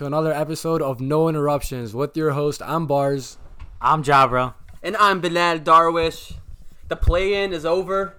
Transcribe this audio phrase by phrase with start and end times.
[0.00, 2.62] Welcome back to another episode of No Interruptions with your host.
[2.64, 3.36] I'm Bars.
[3.82, 4.54] I'm Jabra.
[4.82, 6.32] And I'm Bilal Darwish.
[6.88, 8.16] The play in is over.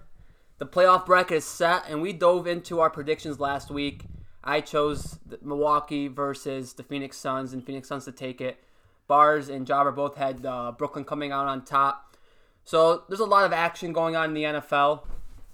[0.60, 4.04] The playoff bracket is set, and we dove into our predictions last week.
[4.44, 8.64] I chose Milwaukee versus the Phoenix Suns, and Phoenix Suns to take it.
[9.08, 12.16] Bars and Jabra both had uh, Brooklyn coming out on top.
[12.64, 15.02] So there's a lot of action going on in the NFL.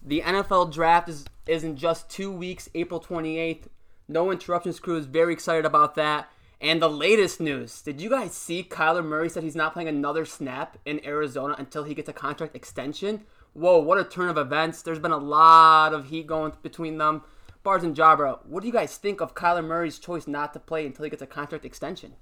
[0.05, 3.67] The NFL draft is, is in just two weeks, April 28th.
[4.07, 6.29] No Interruptions crew is very excited about that.
[6.59, 10.25] And the latest news did you guys see Kyler Murray said he's not playing another
[10.25, 13.23] snap in Arizona until he gets a contract extension?
[13.53, 14.81] Whoa, what a turn of events.
[14.81, 17.23] There's been a lot of heat going between them.
[17.63, 20.85] Bars and Jabra, what do you guys think of Kyler Murray's choice not to play
[20.85, 22.13] until he gets a contract extension?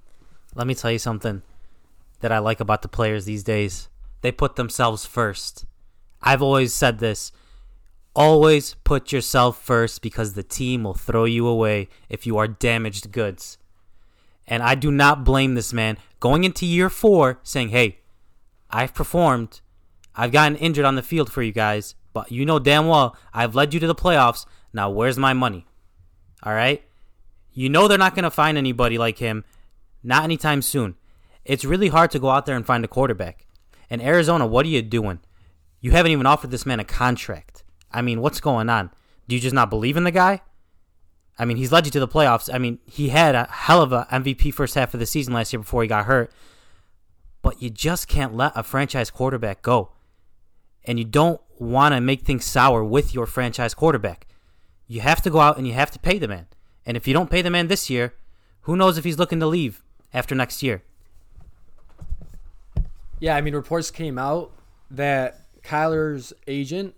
[0.54, 1.42] Let me tell you something
[2.20, 3.88] that I like about the players these days.
[4.22, 5.64] They put themselves first.
[6.20, 7.32] I've always said this.
[8.16, 13.12] Always put yourself first because the team will throw you away if you are damaged
[13.12, 13.58] goods.
[14.46, 17.98] And I do not blame this man going into year four saying, hey,
[18.70, 19.60] I've performed.
[20.14, 23.54] I've gotten injured on the field for you guys, but you know damn well I've
[23.54, 24.46] led you to the playoffs.
[24.72, 25.66] Now, where's my money?
[26.42, 26.82] All right?
[27.52, 29.44] You know they're not going to find anybody like him,
[30.02, 30.94] not anytime soon.
[31.44, 33.46] It's really hard to go out there and find a quarterback.
[33.90, 35.20] And Arizona, what are you doing?
[35.82, 37.55] You haven't even offered this man a contract.
[37.96, 38.90] I mean, what's going on?
[39.26, 40.42] Do you just not believe in the guy?
[41.38, 42.52] I mean, he's led you to the playoffs.
[42.52, 45.50] I mean, he had a hell of a MVP first half of the season last
[45.50, 46.30] year before he got hurt.
[47.40, 49.92] But you just can't let a franchise quarterback go.
[50.84, 54.26] And you don't want to make things sour with your franchise quarterback.
[54.86, 56.48] You have to go out and you have to pay the man.
[56.84, 58.12] And if you don't pay the man this year,
[58.62, 60.82] who knows if he's looking to leave after next year?
[63.20, 64.52] Yeah, I mean, reports came out
[64.90, 66.94] that Kyler's agent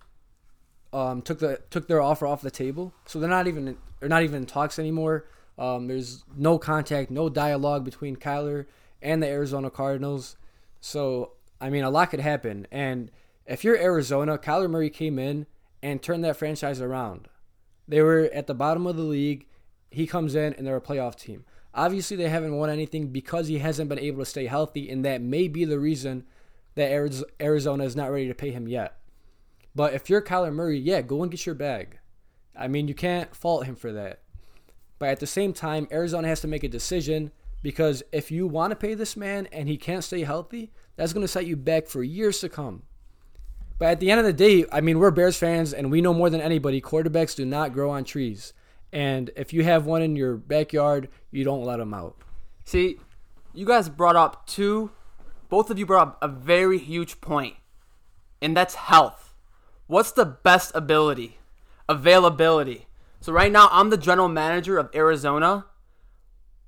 [0.93, 4.23] um, took the took their offer off the table, so they're not even they're not
[4.23, 5.25] even in talks anymore.
[5.57, 8.65] Um, there's no contact, no dialogue between Kyler
[9.01, 10.37] and the Arizona Cardinals.
[10.81, 12.67] So I mean, a lot could happen.
[12.71, 13.11] And
[13.45, 15.45] if you're Arizona, Kyler Murray came in
[15.81, 17.27] and turned that franchise around.
[17.87, 19.47] They were at the bottom of the league.
[19.91, 21.45] He comes in and they're a playoff team.
[21.73, 25.21] Obviously, they haven't won anything because he hasn't been able to stay healthy, and that
[25.21, 26.25] may be the reason
[26.75, 26.91] that
[27.41, 28.98] Arizona is not ready to pay him yet.
[29.75, 31.99] But if you're Kyler Murray, yeah, go and get your bag.
[32.55, 34.21] I mean, you can't fault him for that.
[34.97, 37.31] But at the same time, Arizona has to make a decision
[37.61, 41.23] because if you want to pay this man and he can't stay healthy, that's going
[41.23, 42.83] to set you back for years to come.
[43.77, 46.13] But at the end of the day, I mean, we're Bears fans and we know
[46.13, 48.53] more than anybody quarterbacks do not grow on trees.
[48.91, 52.17] And if you have one in your backyard, you don't let them out.
[52.65, 52.97] See,
[53.53, 54.91] you guys brought up two,
[55.47, 57.55] both of you brought up a very huge point,
[58.41, 59.28] and that's health.
[59.89, 61.39] What's the best ability?
[61.87, 62.85] Availability.
[63.21, 65.65] So right now, I'm the general manager of Arizona.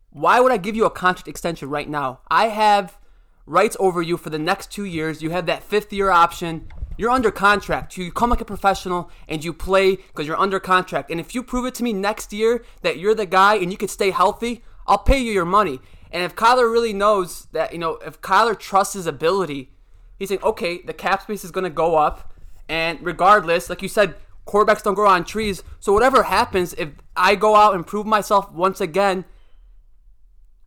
[0.09, 2.21] Why would I give you a contract extension right now?
[2.31, 2.97] I have
[3.45, 5.21] rights over you for the next two years.
[5.21, 6.67] You have that fifth year option.
[6.97, 7.95] You're under contract.
[7.95, 11.11] You come like a professional and you play because you're under contract.
[11.11, 13.77] And if you prove it to me next year that you're the guy and you
[13.77, 15.79] can stay healthy, I'll pay you your money.
[16.11, 19.73] And if Kyler really knows that, you know, if Kyler trusts his ability,
[20.17, 22.29] he's saying, okay, the cap space is going to go up.
[22.71, 24.15] And regardless, like you said,
[24.47, 25.61] quarterbacks don't grow on trees.
[25.81, 26.87] So whatever happens, if
[27.17, 29.25] I go out and prove myself once again,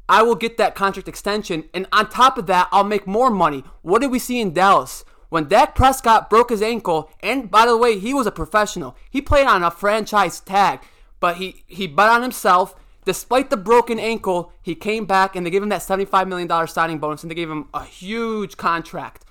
[0.07, 1.65] I will get that contract extension.
[1.73, 3.65] And on top of that, I'll make more money.
[3.81, 5.07] What did we see in Dallas?
[5.31, 8.99] When Dak Prescott broke his ankle, and by the way, he was a professional.
[9.11, 10.81] He played on a franchise tag,
[11.21, 12.75] but he, he bet on himself.
[13.07, 16.99] Despite the broken ankle, he came back and they gave him that $75 million signing
[16.99, 19.25] bonus and they gave him a huge contract.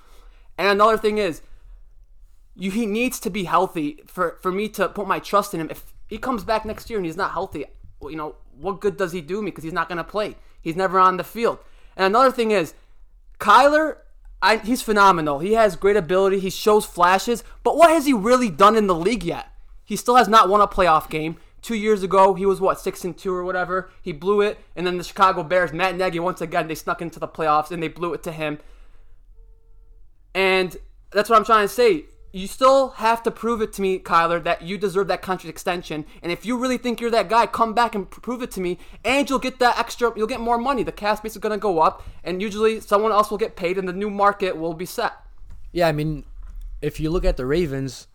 [0.58, 1.40] And another thing is,
[2.56, 5.68] you, he needs to be healthy for, for me to put my trust in him.
[5.70, 7.64] If he comes back next year and he's not healthy,
[8.02, 9.50] you know, what good does he do me?
[9.50, 10.36] Because he's not going to play.
[10.60, 11.58] He's never on the field.
[11.96, 12.74] And another thing is,
[13.38, 13.96] Kyler
[14.44, 15.38] I, he's phenomenal.
[15.38, 16.38] He has great ability.
[16.38, 17.42] He shows flashes.
[17.62, 19.46] But what has he really done in the league yet?
[19.86, 21.38] He still has not won a playoff game.
[21.62, 23.90] Two years ago, he was what six and two or whatever.
[24.02, 27.18] He blew it, and then the Chicago Bears, Matt Nagy, once again they snuck into
[27.18, 28.58] the playoffs and they blew it to him.
[30.34, 30.76] And
[31.10, 34.42] that's what I'm trying to say you still have to prove it to me, Kyler,
[34.42, 36.04] that you deserve that contract extension.
[36.20, 38.76] And if you really think you're that guy, come back and prove it to me,
[39.04, 40.12] and you'll get that extra.
[40.16, 40.82] You'll get more money.
[40.82, 43.78] The cap space is going to go up, and usually someone else will get paid,
[43.78, 45.12] and the new market will be set.
[45.70, 46.24] Yeah, I mean,
[46.82, 48.08] if you look at the Ravens,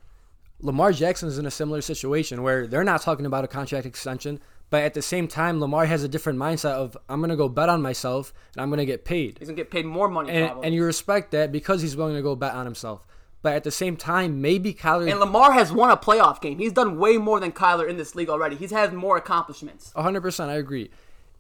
[0.60, 4.42] Lamar Jackson is in a similar situation where they're not talking about a contract extension,
[4.70, 7.48] but at the same time, Lamar has a different mindset of I'm going to go
[7.48, 9.38] bet on myself and I'm going to get paid.
[9.40, 12.16] He's going to get paid more money, and, and you respect that because he's willing
[12.16, 13.06] to go bet on himself.
[13.42, 15.10] But at the same time, maybe Kyler.
[15.10, 16.58] And Lamar has won a playoff game.
[16.58, 18.58] He's done way more than Kyler in this league already.
[18.58, 19.94] He's had more accomplishments.
[19.96, 20.90] 100%, I agree.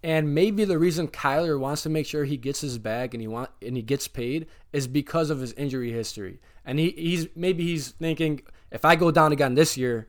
[0.02, 3.28] And maybe the reason Kyler wants to make sure he gets his bag and he
[3.28, 6.40] want and he gets paid is because of his injury history.
[6.66, 8.42] And he, he's maybe he's thinking
[8.72, 10.08] if I go down again this year,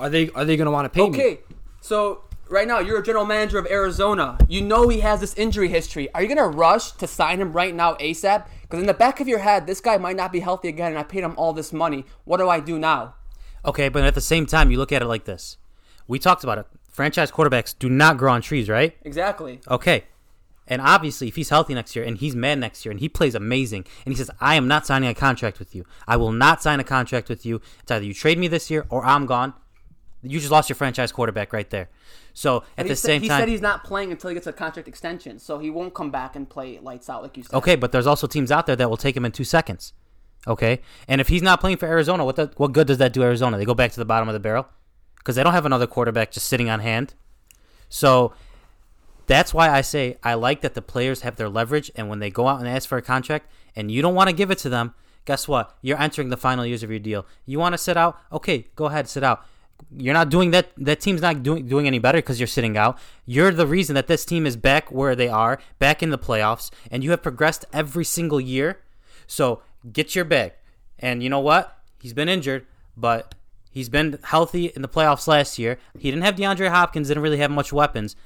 [0.00, 1.16] are they are they going to want to pay me?
[1.16, 1.40] Okay,
[1.80, 4.36] so right now you're a general manager of Arizona.
[4.48, 6.12] You know he has this injury history.
[6.14, 8.46] Are you gonna rush to sign him right now ASAP?
[8.62, 10.98] Because in the back of your head, this guy might not be healthy again, and
[10.98, 12.04] I paid him all this money.
[12.24, 13.14] What do I do now?
[13.64, 15.56] Okay, but at the same time, you look at it like this.
[16.06, 16.66] We talked about it.
[16.88, 18.96] Franchise quarterbacks do not grow on trees, right?
[19.02, 19.60] Exactly.
[19.68, 20.04] Okay.
[20.66, 23.34] And obviously, if he's healthy next year and he's mad next year and he plays
[23.34, 25.84] amazing and he says, I am not signing a contract with you.
[26.06, 27.60] I will not sign a contract with you.
[27.82, 29.54] It's either you trade me this year or I'm gone.
[30.22, 31.88] You just lost your franchise quarterback right there.
[32.34, 34.46] So at the said, same he time, he said he's not playing until he gets
[34.46, 37.56] a contract extension, so he won't come back and play lights out like you said.
[37.56, 39.92] okay, but there's also teams out there that will take him in two seconds.
[40.46, 43.22] Okay, and if he's not playing for Arizona, what the, what good does that do
[43.22, 43.58] Arizona?
[43.58, 44.68] They go back to the bottom of the barrel
[45.18, 47.14] because they don't have another quarterback just sitting on hand.
[47.90, 48.32] So
[49.26, 52.30] that's why I say I like that the players have their leverage, and when they
[52.30, 54.68] go out and ask for a contract, and you don't want to give it to
[54.68, 54.94] them,
[55.24, 55.76] guess what?
[55.82, 57.26] You're entering the final years of your deal.
[57.44, 58.18] You want to sit out?
[58.32, 59.44] Okay, go ahead, sit out.
[59.96, 60.70] You're not doing that.
[60.76, 62.98] That team's not doing doing any better because you're sitting out.
[63.26, 66.70] You're the reason that this team is back where they are, back in the playoffs,
[66.90, 68.80] and you have progressed every single year.
[69.26, 69.62] So
[69.92, 70.52] get your bag.
[70.98, 71.78] And you know what?
[72.00, 72.66] He's been injured,
[72.96, 73.34] but
[73.70, 75.78] he's been healthy in the playoffs last year.
[75.98, 78.16] He didn't have DeAndre Hopkins, didn't really have much weapons,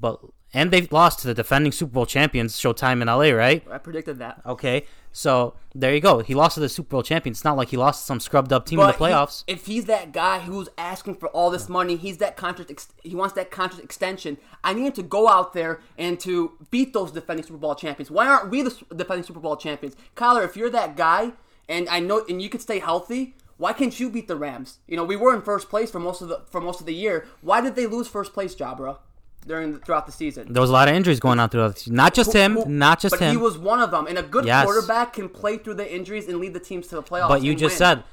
[0.00, 0.20] but
[0.54, 3.62] and they've lost to the defending Super Bowl champions Showtime in LA, right?
[3.70, 4.40] I predicted that.
[4.46, 6.20] Okay, so there you go.
[6.20, 7.38] He lost to the Super Bowl champions.
[7.38, 9.44] It's not like he lost to some scrubbed up team in the But he- playoffs.
[9.46, 12.70] if he's that guy who's asking for all this money, he's that contract.
[12.70, 14.38] Ex- he wants that contract extension.
[14.62, 18.10] I need him to go out there and to beat those defending Super Bowl champions.
[18.10, 20.44] Why aren't we the defending Super Bowl champions, Kyler?
[20.44, 21.32] If you're that guy,
[21.68, 24.78] and I know, and you could stay healthy, why can't you beat the Rams?
[24.88, 26.94] You know, we were in first place for most of the for most of the
[26.94, 27.26] year.
[27.40, 28.98] Why did they lose first place, Jabra,
[29.46, 30.52] during the, throughout the season?
[30.52, 31.74] there was a lot of injuries going on throughout.
[31.74, 31.94] The, season.
[31.96, 33.30] not just him, Who- not just but him.
[33.32, 34.06] he was one of them.
[34.06, 34.64] And a good Yes.
[34.64, 37.28] quarterback can play through the injuries and lead the teams to the playoffs.
[37.28, 37.78] but you just win.
[37.78, 38.04] said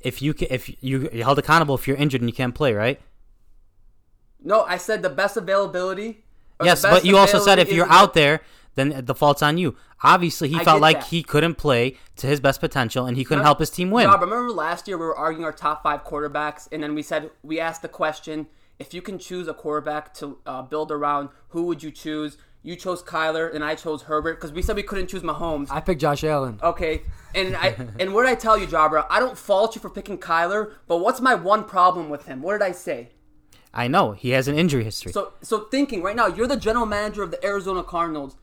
[0.00, 2.72] if you ca- if you you're held accountable if you're injured and you can't play,
[2.74, 3.00] right?
[4.44, 4.62] no.
[4.64, 6.24] I said the best availability.
[6.62, 8.40] Yes, best but you also said if you're out there,
[8.74, 9.76] then the fault's on you.
[10.04, 11.06] Obviously, he I felt like that.
[11.08, 14.06] he couldn't play to his best potential and he couldn't Remember- help his team win.
[14.08, 17.30] Rob, remember last year we were arguing our top five quarterbacks, and then we said
[17.42, 18.46] we asked the question:
[18.82, 22.36] if you can choose a quarterback to uh, build around, who would you choose?
[22.64, 25.68] You chose Kyler, and I chose Herbert because we said we couldn't choose Mahomes.
[25.70, 26.58] I picked Josh Allen.
[26.62, 27.02] Okay,
[27.32, 27.68] and I
[28.00, 29.06] and what did I tell you, Jabra?
[29.08, 32.42] I don't fault you for picking Kyler, but what's my one problem with him?
[32.42, 33.10] What did I say?
[33.72, 35.12] I know he has an injury history.
[35.12, 38.36] So so thinking right now, you're the general manager of the Arizona Cardinals.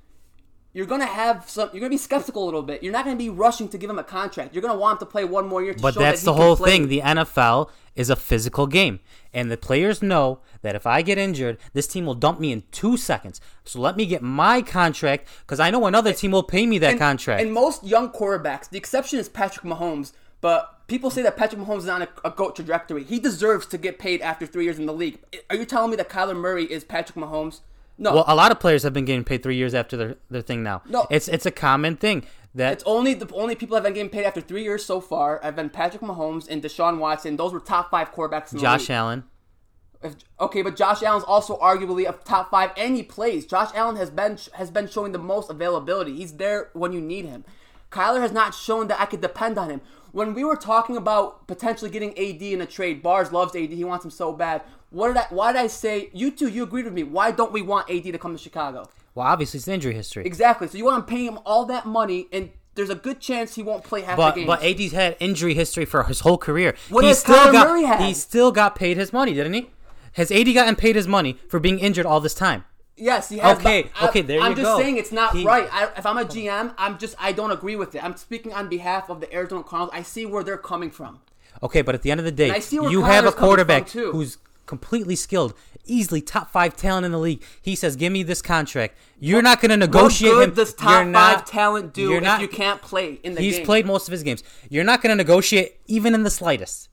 [0.79, 1.69] You're gonna have some.
[1.73, 2.81] You're gonna be skeptical a little bit.
[2.81, 4.53] You're not gonna be rushing to give him a contract.
[4.55, 5.73] You're gonna want him to play one more year.
[5.73, 6.71] To But show that's that the whole play.
[6.71, 6.87] thing.
[6.87, 9.01] The NFL is a physical game.
[9.33, 12.63] And the players know that if I get injured, this team will dump me in
[12.71, 13.41] two seconds.
[13.65, 16.91] So let me get my contract because I know another team will pay me that
[16.91, 17.41] and, contract.
[17.41, 20.13] And most young quarterbacks, the exception is Patrick Mahomes.
[20.39, 23.03] But people say that Patrick Mahomes is on a, a goat trajectory.
[23.03, 25.19] He deserves to get paid after three years in the league.
[25.49, 27.59] Are you telling me that Kyler Murray is Patrick Mahomes?
[27.99, 28.15] No.
[28.15, 30.63] well, a lot of players have been getting paid three years after their, their thing
[30.63, 30.81] now.
[30.87, 31.05] No.
[31.11, 32.25] It's it's a common thing
[32.55, 35.01] that It's only the only people that have been getting paid after three years so
[35.01, 37.35] far have been Patrick Mahomes and Deshaun Watson.
[37.35, 38.91] Those were top five quarterbacks in the Josh league.
[38.91, 39.23] Allen.
[40.01, 43.45] If, okay, but Josh Allen's also arguably a top five, and he plays.
[43.45, 46.15] Josh Allen has been has been showing the most availability.
[46.15, 47.43] He's there when you need him.
[47.91, 49.81] Kyler has not shown that I could depend on him.
[50.11, 53.69] When we were talking about potentially getting AD in a trade, Bars loves AD.
[53.69, 54.63] He wants him so bad.
[54.89, 55.25] What did I?
[55.29, 56.47] Why did I say you two?
[56.47, 57.03] You agreed with me.
[57.03, 58.89] Why don't we want AD to come to Chicago?
[59.15, 60.25] Well, obviously it's an injury history.
[60.25, 60.67] Exactly.
[60.67, 63.63] So you want to pay him all that money, and there's a good chance he
[63.63, 64.47] won't play half But the games.
[64.47, 66.75] but AD's had injury history for his whole career.
[66.89, 67.99] What he still Kyler got Murray had?
[68.01, 69.69] he still got paid his money, didn't he?
[70.13, 72.65] Has AD gotten paid his money for being injured all this time?
[72.95, 73.57] Yes, he has.
[73.57, 74.61] Okay, I- okay, there I'm you go.
[74.61, 75.69] I'm just saying it's not He- right.
[75.71, 78.03] I, if I'm a GM, I'm just I don't agree with it.
[78.03, 79.91] I'm speaking on behalf of the Arizona Cardinals.
[79.93, 81.21] I see where they're coming from.
[81.63, 83.89] Okay, but at the end of the day, I see where you have a quarterback
[83.89, 84.37] who's
[84.69, 85.53] completely skilled,
[85.85, 87.43] easily top five talent in the league.
[87.61, 90.53] He says, "Give me this contract." You're not going to negotiate what him.
[90.55, 93.45] You're top not- five talent do you're if not- you can't play in the game?
[93.45, 93.65] He's game?
[93.65, 94.43] played most of his games.
[94.69, 96.87] You're not going to negotiate even in the slightest.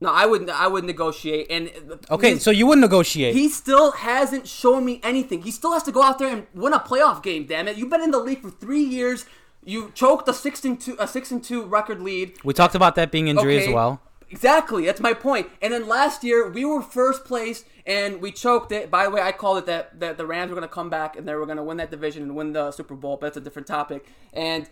[0.00, 0.50] No, I wouldn't.
[0.50, 1.46] I would negotiate.
[1.50, 1.70] And
[2.10, 3.34] Okay, so you wouldn't negotiate.
[3.34, 5.42] he still hasn't shown me anything.
[5.42, 7.46] He still has to go out there and win a playoff game.
[7.46, 7.76] Damn it!
[7.78, 9.24] You've been in the league for three years.
[9.64, 12.34] You choked a six and two a six and two record lead.
[12.44, 14.00] we talked about that being injury as well.
[14.28, 15.48] Exactly, that's my point.
[15.62, 18.90] And then last year we were first place and we choked it.
[18.90, 21.16] By the way, I called it that, that the Rams were going to come back
[21.16, 23.16] and they were going to win that division and win the Super Bowl.
[23.16, 24.04] But that's a different topic.
[24.32, 24.68] And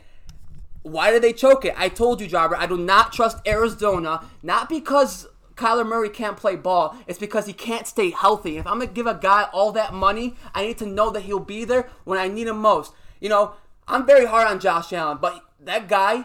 [0.82, 1.74] why did they choke it?
[1.76, 4.24] I told you, Jobber, I do not trust Arizona.
[4.42, 8.56] Not because Kyler Murray can't play ball, it's because he can't stay healthy.
[8.56, 11.38] If I'm gonna give a guy all that money, I need to know that he'll
[11.38, 12.92] be there when I need him most.
[13.20, 13.52] You know,
[13.86, 16.24] I'm very hard on Josh Allen, but that guy,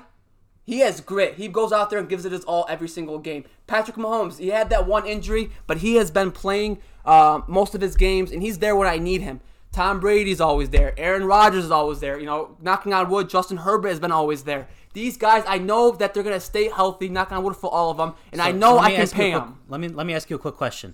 [0.69, 1.33] he has grit.
[1.33, 3.43] He goes out there and gives it his all every single game.
[3.65, 7.81] Patrick Mahomes, he had that one injury, but he has been playing uh, most of
[7.81, 9.41] his games, and he's there when I need him.
[9.71, 10.93] Tom Brady's always there.
[10.95, 12.19] Aaron Rodgers is always there.
[12.19, 14.67] You know, knocking on wood, Justin Herbert has been always there.
[14.93, 17.09] These guys, I know that they're gonna stay healthy.
[17.09, 19.57] Knocking on wood for all of them, and I know I can pay quick- them.
[19.69, 20.93] Let me let me ask you a quick question.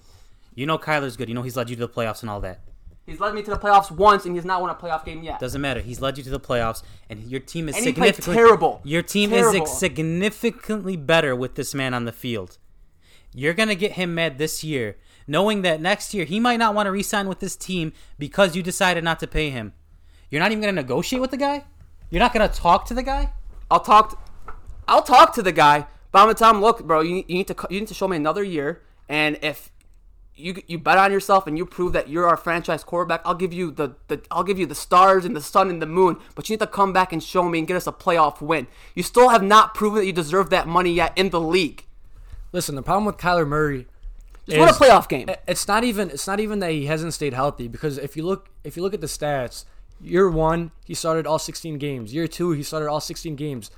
[0.54, 1.28] You know Kyler's good.
[1.28, 2.62] You know he's led you to the playoffs and all that.
[3.06, 5.40] He's led me to the playoffs once, and he's not won a playoff game yet.
[5.40, 5.80] Doesn't matter.
[5.80, 8.82] He's led you to the playoffs, and your team is And significantly terrible.
[8.84, 9.64] Your team Terrible.
[9.64, 12.58] is significantly better with this man on the field.
[13.32, 14.98] You're gonna get him mad this year,
[15.28, 18.64] knowing that next year he might not want to re-sign with this team because you
[18.64, 19.74] decided not to pay him.
[20.32, 21.66] You're not even gonna negotiate with the guy.
[22.10, 23.34] You're not gonna talk to the guy.
[23.70, 24.12] I'll talk.
[24.12, 24.18] To,
[24.88, 27.48] I'll talk to the guy, but I'm gonna tell him, look, bro, you, you need
[27.48, 29.72] to you need to show me another year, and if
[30.38, 33.54] you you bet on yourself and you prove that you're our franchise quarterback, I'll give
[33.54, 36.50] you the, the I'll give you the stars and the sun and the moon, but
[36.50, 38.68] you need to come back and show me and get us a playoff win.
[38.94, 41.86] You still have not proven that you deserve that money yet in the league.
[42.52, 43.88] Listen, the problem with Kyler Murray
[44.46, 45.30] Just win a playoff game.
[45.48, 48.50] It's not even it's not even that he hasn't stayed healthy because if you look
[48.64, 49.66] if you look at the stats,
[50.02, 52.14] year one he started all 16 games.
[52.14, 53.72] Year two he started all 16 games.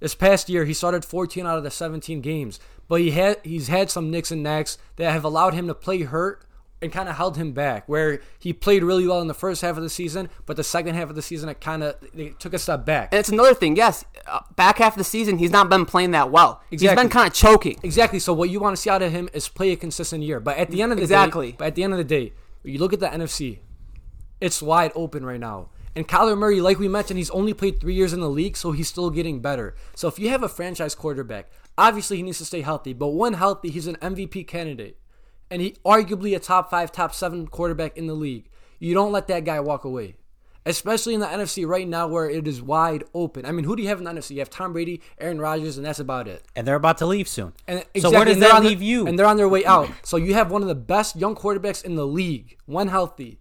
[0.00, 3.68] This past year he started 14 out of the 17 games, but he had he's
[3.68, 6.44] had some nicks and knacks that have allowed him to play hurt
[6.82, 7.86] and kind of held him back.
[7.86, 10.94] Where he played really well in the first half of the season, but the second
[10.94, 11.96] half of the season it kind of
[12.38, 13.10] took a step back.
[13.12, 13.76] And it's another thing.
[13.76, 16.62] Yes, uh, back half of the season he's not been playing that well.
[16.70, 16.88] Exactly.
[16.96, 17.78] He's been kind of choking.
[17.82, 18.18] Exactly.
[18.18, 20.40] So what you want to see out of him is play a consistent year.
[20.40, 21.50] But at the end of the Exactly.
[21.52, 22.32] day, but at the end of the day,
[22.64, 23.58] you look at the NFC,
[24.40, 25.68] it's wide open right now.
[25.96, 28.72] And Kyler Murray, like we mentioned, he's only played three years in the league, so
[28.72, 29.74] he's still getting better.
[29.94, 32.92] So if you have a franchise quarterback, obviously he needs to stay healthy.
[32.92, 34.98] But when healthy, he's an MVP candidate,
[35.50, 38.48] and he arguably a top five, top seven quarterback in the league.
[38.78, 40.14] You don't let that guy walk away.
[40.66, 43.46] Especially in the NFC right now where it is wide open.
[43.46, 44.32] I mean, who do you have in the NFC?
[44.32, 46.44] You have Tom Brady, Aaron Rodgers, and that's about it.
[46.54, 47.54] And they're about to leave soon.
[47.66, 49.06] And so where does that on the- leave you?
[49.06, 49.88] And they're on their way out.
[50.02, 53.39] So you have one of the best young quarterbacks in the league, one healthy.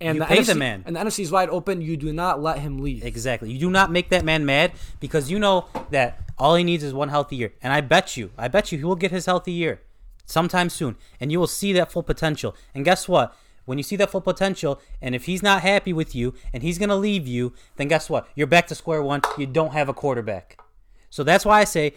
[0.00, 0.82] And You the pay NFC, the man.
[0.86, 1.82] And the NFC is wide open.
[1.82, 3.04] You do not let him leave.
[3.04, 3.50] Exactly.
[3.50, 6.94] You do not make that man mad because you know that all he needs is
[6.94, 7.52] one healthy year.
[7.62, 9.80] And I bet you, I bet you he will get his healthy year
[10.24, 10.96] sometime soon.
[11.18, 12.54] And you will see that full potential.
[12.74, 13.34] And guess what?
[13.64, 16.78] When you see that full potential, and if he's not happy with you and he's
[16.78, 18.26] going to leave you, then guess what?
[18.34, 19.20] You're back to square one.
[19.36, 20.58] You don't have a quarterback.
[21.10, 21.94] So that's why I say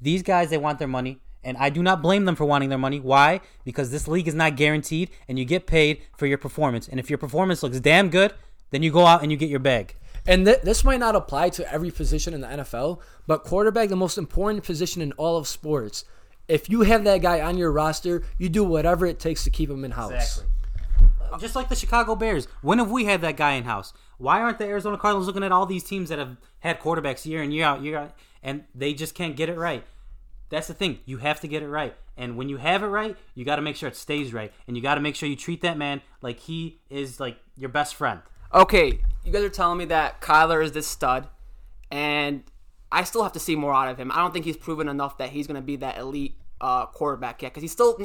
[0.00, 1.20] these guys, they want their money.
[1.42, 3.00] And I do not blame them for wanting their money.
[3.00, 3.40] Why?
[3.64, 6.86] Because this league is not guaranteed and you get paid for your performance.
[6.86, 8.34] And if your performance looks damn good,
[8.70, 9.94] then you go out and you get your bag.
[10.26, 13.96] And th- this might not apply to every position in the NFL, but quarterback, the
[13.96, 16.04] most important position in all of sports.
[16.46, 19.70] If you have that guy on your roster, you do whatever it takes to keep
[19.70, 20.12] him in house.
[20.12, 20.44] Exactly.
[21.38, 22.48] Just like the Chicago Bears.
[22.60, 23.92] When have we had that guy in house?
[24.18, 27.42] Why aren't the Arizona Cardinals looking at all these teams that have had quarterbacks year
[27.42, 29.84] in year out, year out, and they just can't get it right?
[30.50, 30.98] That's the thing.
[31.06, 31.94] You have to get it right.
[32.16, 34.52] And when you have it right, you got to make sure it stays right.
[34.66, 37.70] And you got to make sure you treat that man like he is like your
[37.70, 38.20] best friend.
[38.52, 41.28] Okay, you guys are telling me that Kyler is this stud,
[41.90, 42.42] and
[42.90, 44.10] I still have to see more out of him.
[44.10, 47.42] I don't think he's proven enough that he's going to be that elite uh, quarterback
[47.42, 47.52] yet.
[47.52, 47.98] Because he's still.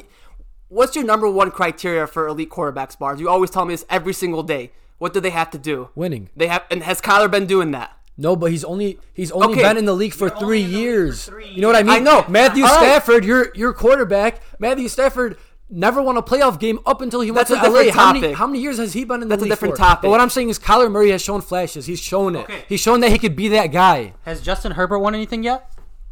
[0.67, 3.19] What's your number one criteria for elite quarterbacks, Bars?
[3.19, 4.71] You always tell me this every single day.
[4.97, 5.89] What do they have to do?
[5.93, 6.29] Winning.
[6.35, 7.97] They have, and has Kyler been doing that?
[8.17, 9.62] No, but he's only he's only Okay.
[9.62, 11.25] been in the league for You're three only in the league for years.
[11.25, 11.91] three You know what I mean?
[11.95, 12.25] I know.
[12.29, 12.79] Matthew All right.
[12.79, 14.41] Stafford, your your quarterback.
[14.60, 15.38] Matthew Stafford
[15.69, 17.84] never won a playoff game up until he went That's to a LA.
[17.84, 18.38] different How many, topic.
[18.38, 19.79] how many years has he been in the That's a league different for?
[19.79, 20.01] topic.
[20.03, 21.88] But what I'm saying is Kyler Murray has shown flashes.
[21.88, 22.43] He's shown it.
[22.43, 22.63] Okay.
[22.69, 24.13] He's shown that he could be that guy.
[24.24, 25.69] Has Justin Herbert won anything yet?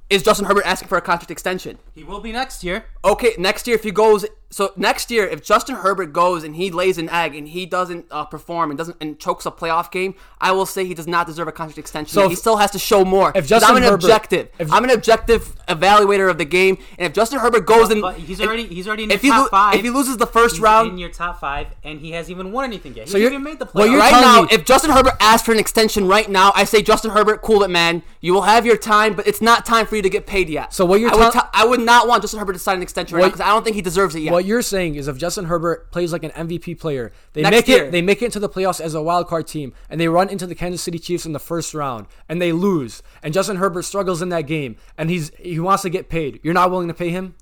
[0.09, 1.77] Is Justin Herbert asking for a contract extension?
[1.95, 2.85] He will be next year.
[3.05, 6.69] Okay, next year if he goes, so next year if Justin Herbert goes and he
[6.71, 10.13] lays an egg and he doesn't uh, perform and doesn't and chokes a playoff game,
[10.39, 12.13] I will say he does not deserve a contract extension.
[12.13, 13.29] So he still has to show more.
[13.29, 16.77] if 'Cause Justin I'm an Herbert- objective, if- I'm an objective evaluator of the game,
[16.97, 19.33] and if Justin Herbert goes and But he's if- already he's already in if your
[19.33, 19.75] he top lo- five.
[19.75, 22.51] if he loses the first he's round, in your top five, and he hasn't even
[22.51, 23.05] won anything yet.
[23.05, 23.73] He So you're- even made the playoffs.
[23.89, 26.81] well, right now, me- if Justin Herbert asks for an extension right now, I say
[26.81, 28.03] Justin Herbert, cool it, man.
[28.21, 30.73] You will have your time, but it's not time for you to get paid yet.
[30.73, 32.77] So what you're I would, tell- t- I would not want Justin Herbert to sign
[32.77, 34.42] an extension right now because I don't think he deserves it yet.
[34.43, 37.67] What you're saying is if Justin Herbert plays like an MVP player, they Next make
[37.69, 37.85] year.
[37.85, 40.27] it they make it into the playoffs as a wild card team and they run
[40.27, 43.83] into the Kansas City Chiefs in the first round and they lose and Justin Herbert
[43.83, 46.41] struggles in that game and he's he wants to get paid.
[46.43, 47.35] You're not willing to pay him?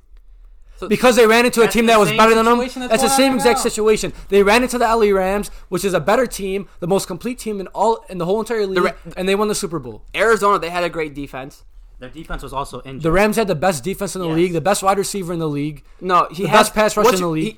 [0.78, 2.60] So- because they ran into a team that was better than them.
[2.60, 3.64] That's, that's the same exact now.
[3.64, 4.14] situation.
[4.30, 7.60] They ran into the LA Rams, which is a better team, the most complete team
[7.60, 10.06] in all in the whole entire league, Ra- and they won the Super Bowl.
[10.16, 11.64] Arizona, they had a great defense.
[12.02, 13.04] Their defense was also injured.
[13.04, 14.36] The Rams had the best defense in the Yes.
[14.36, 15.84] league, the best wide receiver in the league.
[16.02, 17.54] No, he The has best pass rush in the league.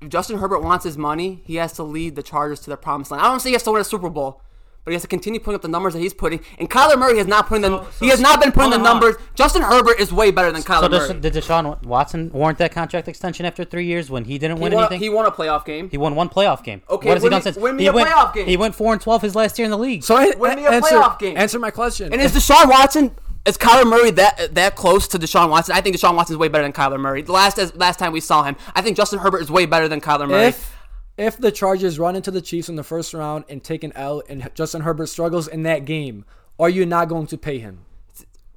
[0.00, 2.76] he- if Justin Herbert wants his money, he has to lead the Chargers to the
[2.76, 3.22] promised land.
[3.22, 4.40] I don't say he has to win a Super Bowl,
[4.84, 6.40] but he has to continue putting up the numbers that he's putting.
[6.58, 8.86] And Kyler Murray has not putting the So- he has not been putting the hold
[8.88, 9.16] on, numbers.
[9.34, 11.20] Justin Herbert is way better than Kyler so Murray.
[11.20, 14.62] does, did Deshaun Watson warrant that contract extension after three years when he didn't he,
[14.62, 15.00] win won anything?
[15.00, 15.90] he won a playoff game.
[15.90, 16.80] He won one playoff game.
[16.88, 17.56] Okay, what has he win done me- since?
[17.58, 18.46] win me he a went, playoff game.
[18.46, 20.04] He went four and twelve his last year in the league.
[20.04, 21.36] So I, Win me a answer, playoff game.
[21.36, 22.10] answer my question.
[22.12, 23.10] And is Deshaun Watson
[23.46, 25.74] is Kyler Murray that that close to Deshaun Watson?
[25.74, 27.22] I think Deshaun Watson is way better than Kyler Murray.
[27.22, 29.88] The last as, last time we saw him, I think Justin Herbert is way better
[29.88, 30.46] than Kyler Murray.
[30.46, 30.76] if
[31.16, 34.22] if the Chargers run into the Chiefs in the first round and take an L,
[34.28, 36.24] and Justin Herbert struggles in that game,
[36.58, 37.84] are you not going to pay him?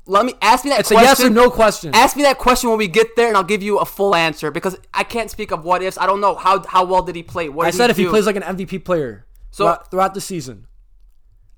[0.07, 1.07] Let me ask me that It's a question.
[1.07, 1.95] yes or no question.
[1.95, 4.51] Ask me that question when we get there, and I'll give you a full answer
[4.51, 5.97] because I can't speak of what ifs.
[5.97, 7.49] I don't know how how well did he play.
[7.49, 10.65] What I said if he plays like an MVP player So- throughout, throughout the season.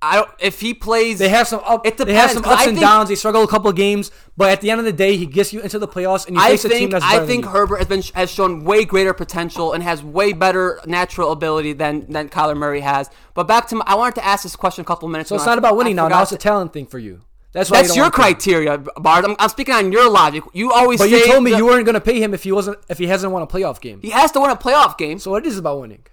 [0.03, 0.29] I don't.
[0.39, 2.71] If he plays, They have some up, It they have depends, some ups I and
[2.77, 3.09] think- downs.
[3.09, 5.53] They struggle a couple of games, but at the end of the day, he gets
[5.53, 7.53] you into the playoffs, and you face a team think that's I better think than
[7.53, 7.57] you.
[7.59, 12.05] Herbert has been has shown way greater potential and has way better natural ability than
[12.11, 13.09] than Kyler Murray has.
[13.33, 15.41] But back to my, I wanted to ask this question a couple minutes So ago.
[15.43, 16.07] it's not about winning I now.
[16.09, 17.21] Now it's a talent thing for you.
[17.53, 18.33] That's why you That's don't your want to pay him.
[18.35, 19.25] criteria, Bart.
[19.25, 20.43] I'm, I'm speaking on your logic.
[20.53, 22.43] You always But say you told me that you weren't going to pay him if
[22.43, 23.99] he wasn't if he hasn't won a playoff game.
[24.01, 25.19] he has to win a playoff game.
[25.19, 26.03] So it is about winning.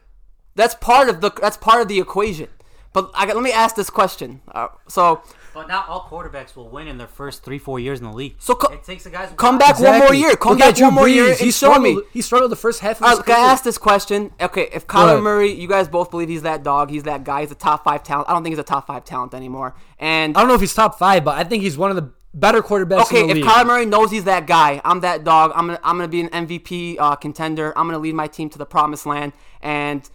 [0.54, 2.48] That's part of the that's part of the equation.
[2.92, 4.40] But I, let me ask this question.
[4.52, 5.22] Uh, so
[5.54, 8.34] But not all quarterbacks will win in their first three, four years in the league.
[8.40, 9.30] So co- it takes the guys.
[9.36, 10.34] come back one more year.
[10.36, 11.30] Come Look back at Drew one more year Brees.
[11.30, 11.90] and He show me.
[11.92, 12.04] struggled.
[12.12, 13.46] He struggled the first half of Uh, his can I career.
[13.48, 14.32] ask this question?
[14.40, 15.22] Okay, if Kyler.
[15.22, 18.02] Murray, you guys both believe he's that dog, he's that guy, he's a top five
[18.02, 18.28] talent.
[18.28, 19.74] I don't think he's a top five talent anymore.
[19.98, 22.10] And I don't know if he's top five, but I think he's one of the
[22.34, 23.44] better quarterbacks okay, in the if league.
[23.44, 25.52] Kyler Murray knows he's that guy, I'm that dog.
[25.54, 27.72] I'm gonna I'm gonna be an MVP uh, contender.
[27.78, 30.08] I'm gonna lead my team to the promised land, and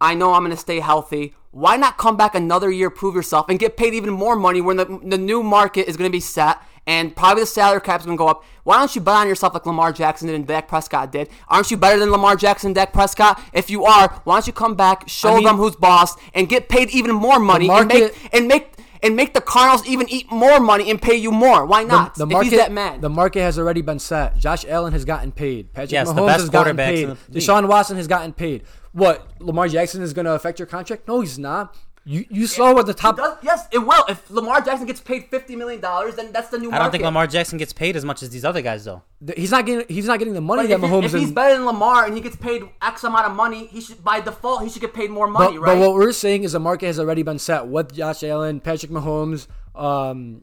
[0.00, 1.34] I know I'm gonna stay healthy.
[1.50, 4.76] Why not come back another year, prove yourself, and get paid even more money when
[4.76, 6.58] the the new market is gonna be set?
[6.86, 8.42] And probably the salary cap is going to go up.
[8.64, 11.28] Why don't you bet on yourself like Lamar Jackson did and Dak Prescott did?
[11.46, 13.40] Aren't you better than Lamar Jackson and Dak Prescott?
[13.52, 16.48] If you are, why don't you come back, show I mean- them who's boss, and
[16.48, 20.30] get paid even more money and make and make and make the Cardinals even eat
[20.30, 21.64] more money and pay you more?
[21.66, 22.14] Why not?
[22.14, 23.00] the if market, he's that mad.
[23.00, 24.36] the market has already been set.
[24.38, 25.72] Josh Allen has gotten paid.
[25.72, 27.08] Patrick Yes, the Mahomes best has gotten paid.
[27.28, 27.40] the.
[27.40, 28.62] Deshaun Watson has gotten paid.
[28.92, 31.06] What Lamar Jackson is going to affect your contract?
[31.06, 31.76] No, he's not.
[32.10, 33.16] You you saw what the It top.
[33.16, 34.04] does- yes, it will.
[34.08, 36.82] If Lamar Jackson gets paid fifty million dollars, then that's the new I market.
[36.82, 39.02] don't think Lamar Jackson gets paid as much as these other guys, though.
[39.36, 39.86] He's not getting.
[39.94, 41.66] He's not getting the money But that if, he- Mahomes if he's and- better than
[41.66, 44.82] Lamar and he gets paid X amount of money, he should by default he should
[44.82, 45.74] get paid more money, But, right?
[45.74, 48.90] but what we're saying is the market has already been set with Josh Allen, Patrick
[48.90, 49.46] Mahomes,
[49.76, 50.42] um,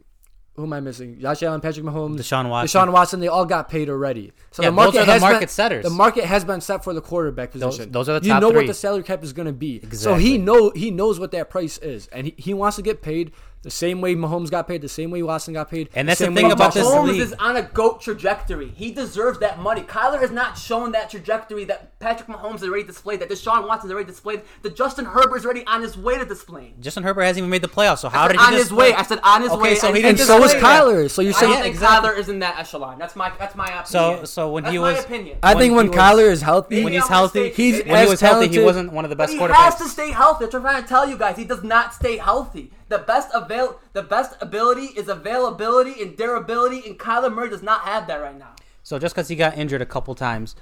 [0.58, 1.20] who am I missing?
[1.22, 2.82] Josh Allen, Patrick Mahomes, Deshaun Watson.
[2.82, 3.20] Deshaun Watson.
[3.20, 4.32] They all got paid already.
[4.50, 5.84] So Yeah, the market those are the market been, setters.
[5.84, 7.92] The market has been set for the quarterback position.
[7.92, 8.62] those are the you know three.
[8.62, 9.84] what the salary cap is going to be.
[9.92, 13.04] So he know he knows what that price is, and he, he wants to get
[13.04, 13.34] paid
[13.68, 16.26] the same way Mahomes got paid, the same way Watson got paid, And that's the
[16.26, 17.20] same thing about this Mahomes league.
[17.22, 18.70] is on a goat trajectory.
[18.76, 19.82] He deserves that money.
[19.82, 23.92] Kyler has not shown that trajectory that Patrick Mahomes has already displayed, that Deshaun Watson
[23.92, 26.76] already displayed, that Justin Herbert is already on his way to displaying.
[26.80, 28.94] Justin Herbert hasn't even made the playoffs, so how I did he on his way.
[28.94, 29.76] I said on his Okay, way.
[29.76, 30.62] so he and- didn't And so is that.
[30.64, 31.10] Kyler.
[31.12, 32.98] So you're I saying don't think Kyler is in that echelon.
[32.98, 33.86] That's my that's my opinion.
[33.86, 35.38] So- so when that's he my was- opinion.
[35.44, 37.50] I think when when Kyler is healthy, when he's healthy.
[37.50, 39.90] He's when he as was healthy, he wasn't one of the best he has to
[39.90, 40.46] stay healthy.
[40.46, 41.36] That's what I'm trying to tell you guys.
[41.36, 42.72] He does not stay healthy.
[42.90, 47.82] The best avail, the best ability is availability and durability, and Kyler Murray does not
[47.82, 48.56] have that right now.
[48.84, 50.56] So just because he got injured a couple times,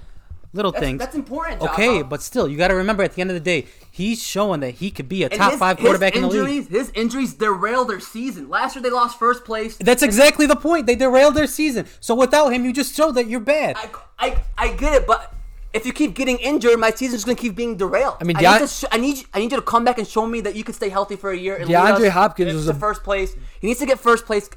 [0.51, 0.99] little That's, things.
[0.99, 1.61] that's important.
[1.61, 4.61] Okay, but still, you got to remember at the end of the day, he's showing
[4.61, 6.69] that he could be a And top his- five quarterback in the league.
[6.69, 8.49] His injuries derailed their season.
[8.49, 9.77] Last year they lost first place.
[9.77, 10.87] That's exactly the point.
[10.87, 11.85] They derailed their season.
[11.99, 13.75] So without him, you just show that you're bad.
[13.77, 15.34] I, I, I get it, but
[15.75, 18.17] if you keep getting injured, my season's gonna keep being derailed.
[18.21, 20.07] I mean, I need, to sh- I need, I need you to come back and
[20.07, 21.55] show me that you can stay healthy for a year.
[21.57, 23.35] And DeAndre Hopkins to was a- first place.
[23.59, 24.49] He needs to get first place.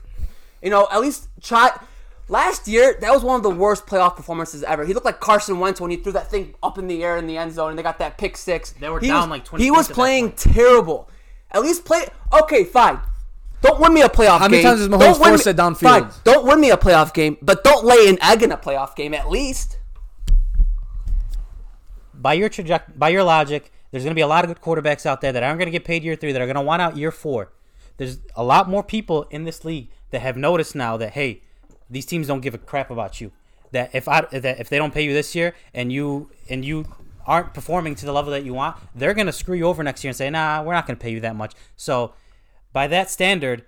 [0.63, 1.71] You know, at least try.
[2.31, 4.85] Last year, that was one of the worst playoff performances ever.
[4.85, 7.27] He looked like Carson Wentz when he threw that thing up in the air in
[7.27, 8.73] the end zone, and they got that pick six.
[8.73, 11.09] They were he down was, like 20 He was playing terrible.
[11.51, 12.05] At least play.
[12.43, 13.01] Okay, fine.
[13.63, 14.65] Don't win me a playoff How many game.
[14.65, 15.79] times has Mahomes Don't win forced it downfield?
[15.81, 16.11] Fine.
[16.25, 19.15] Don't win me a playoff game, but don't lay an egg in a playoff game
[19.15, 19.78] at least.
[22.21, 25.07] By your traject- by your logic, there's going to be a lot of good quarterbacks
[25.07, 26.83] out there that aren't going to get paid year three that are going to want
[26.83, 27.53] out year four.
[27.97, 31.43] There's a lot more people in this league that have noticed now that hey,
[31.91, 33.33] these teams don't give a crap about you.
[33.73, 36.87] That if I that if they don't pay you this year and you and you
[37.27, 40.03] aren't performing to the level that you want, they're going to screw you over next
[40.03, 41.53] year and say, nah, we're not going to pay you that much.
[41.77, 42.15] So,
[42.73, 43.67] by that standard,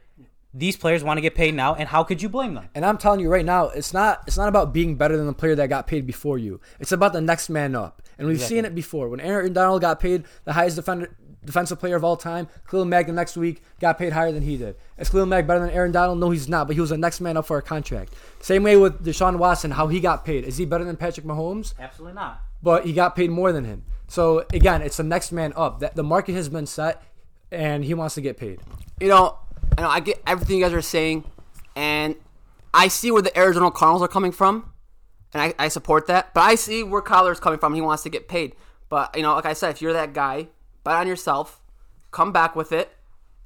[0.52, 2.68] these players want to get paid now, and how could you blame them?
[2.74, 5.32] And I'm telling you right now, it's not it's not about being better than the
[5.32, 6.60] player that got paid before you.
[6.80, 8.02] It's about the next man up.
[8.20, 9.08] And we've seen it before.
[9.08, 12.48] When Aaron Donald got paid the highest defender defensive player of all time.
[12.68, 14.76] Khalil Mack the next week got paid higher than he did.
[14.98, 16.18] Is Khalil Mack better than Aaron Donald?
[16.18, 16.66] No, he's not.
[16.66, 18.14] But he was the next man up for a contract.
[18.40, 20.44] Same way with Deshaun Watson, how he got paid.
[20.44, 21.74] Is he better than Patrick Mahomes?
[21.78, 22.42] Absolutely not.
[22.62, 23.84] But he got paid more than him.
[24.06, 25.80] So again, it's the next man up.
[25.80, 27.02] That the market has been set,
[27.50, 28.60] and he wants to get paid.
[29.00, 29.38] you know,
[29.78, 31.24] I know I get everything you guys are saying,
[31.74, 32.16] and
[32.74, 34.69] I see where the Arizona Cardinals are coming from,
[35.32, 36.34] and I, I support that.
[36.34, 37.74] But I see where Kyler is coming from.
[37.74, 38.54] He wants to get paid.
[38.88, 40.48] But you know, like I said, if you're that guy,
[40.84, 41.60] bet on yourself,
[42.10, 42.90] come back with it,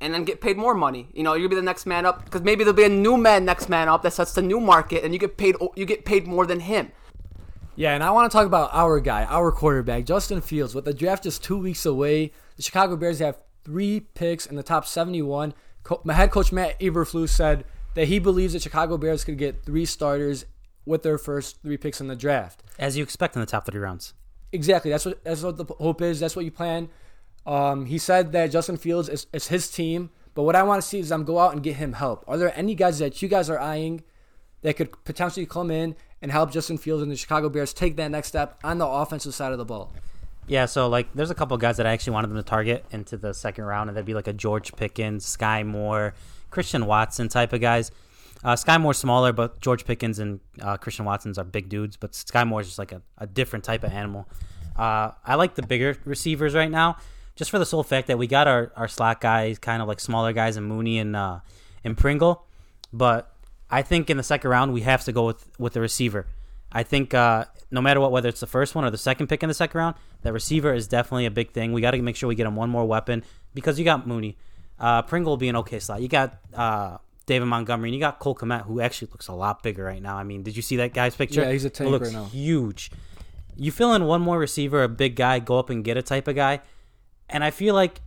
[0.00, 1.08] and then get paid more money.
[1.12, 3.44] You know, you'll be the next man up because maybe there'll be a new man
[3.44, 5.56] next man up that sets the new market, and you get paid.
[5.76, 6.92] You get paid more than him.
[7.76, 10.74] Yeah, and I want to talk about our guy, our quarterback, Justin Fields.
[10.74, 14.62] With the draft just two weeks away, the Chicago Bears have three picks in the
[14.62, 15.54] top 71.
[15.82, 19.64] Co- my head coach Matt Eberflus said that he believes the Chicago Bears could get
[19.64, 20.44] three starters
[20.86, 22.62] with their first three picks in the draft.
[22.78, 24.14] As you expect in the top three rounds.
[24.52, 24.90] Exactly.
[24.90, 26.20] That's what that's what the hope is.
[26.20, 26.88] That's what you plan.
[27.46, 30.88] Um, he said that Justin Fields is, is his team, but what I want to
[30.88, 32.24] see is them go out and get him help.
[32.26, 34.02] Are there any guys that you guys are eyeing
[34.62, 38.10] that could potentially come in and help Justin Fields and the Chicago Bears take that
[38.10, 39.92] next step on the offensive side of the ball?
[40.46, 43.16] Yeah, so like there's a couple guys that I actually wanted them to target into
[43.16, 46.14] the second round, and that'd be like a George Pickens, Skyy Moore,
[46.50, 47.90] Christian Watson type of guys.
[48.44, 51.96] Uh, Skyy Moore's smaller, but George Pickens and uh, Christian Watson's are big dudes.
[51.96, 54.28] But Skyy Moore's just like a, a different type of animal.
[54.76, 56.98] Uh, I like the bigger receivers right now,
[57.36, 60.00] just for the sole fact that we got our, our slot guys, kind of like
[60.00, 61.40] smaller guys, and Mooney and uh,
[61.84, 62.44] and Pringle.
[62.92, 63.32] But
[63.70, 66.26] I think in the second round we have to go with with the receiver.
[66.70, 69.44] I think uh, no matter what, whether it's the first one or the second pick
[69.44, 71.72] in the second round, that receiver is definitely a big thing.
[71.72, 73.22] We got to make sure we get him one more weapon
[73.54, 74.36] because you got Mooney.
[74.78, 76.02] Uh, Pringle will be an okay slot.
[76.02, 79.62] You got uh, David Montgomery and you got Cole Kmet, who actually looks a lot
[79.62, 80.16] bigger right now.
[80.16, 81.42] I mean, did you see that guy's picture?
[81.42, 82.24] Yeah, he's a tank looks right now.
[82.26, 82.90] huge.
[83.56, 86.28] You fill in one more receiver, a big guy, go up and get a type
[86.28, 86.60] of guy,
[87.28, 88.00] and I feel like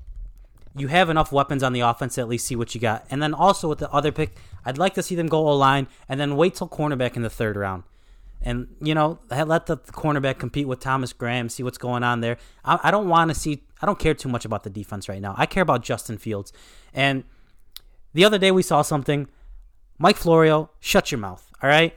[0.75, 3.05] you have enough weapons on the offense to at least see what you got.
[3.09, 5.87] And then also with the other pick, I'd like to see them go O line
[6.07, 7.83] and then wait till cornerback in the third round.
[8.41, 12.37] And, you know, let the cornerback compete with Thomas Graham, see what's going on there.
[12.63, 15.21] I, I don't want to see, I don't care too much about the defense right
[15.21, 15.33] now.
[15.37, 16.53] I care about Justin Fields.
[16.93, 17.23] And
[18.17, 19.27] the other day we saw something.
[19.99, 21.93] Mike Florio, shut your mouth, all right?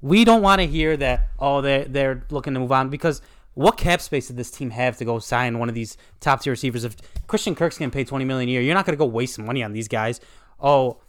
[0.00, 3.20] We don't want to hear that, oh, they're, they're looking to move on because
[3.54, 6.52] what cap space did this team have to go sign one of these top tier
[6.52, 6.84] receivers?
[6.84, 6.96] If
[7.26, 9.64] Christian Kirk's getting pay twenty million a year, you're not going to go waste money
[9.64, 10.20] on these guys.
[10.60, 11.00] Oh,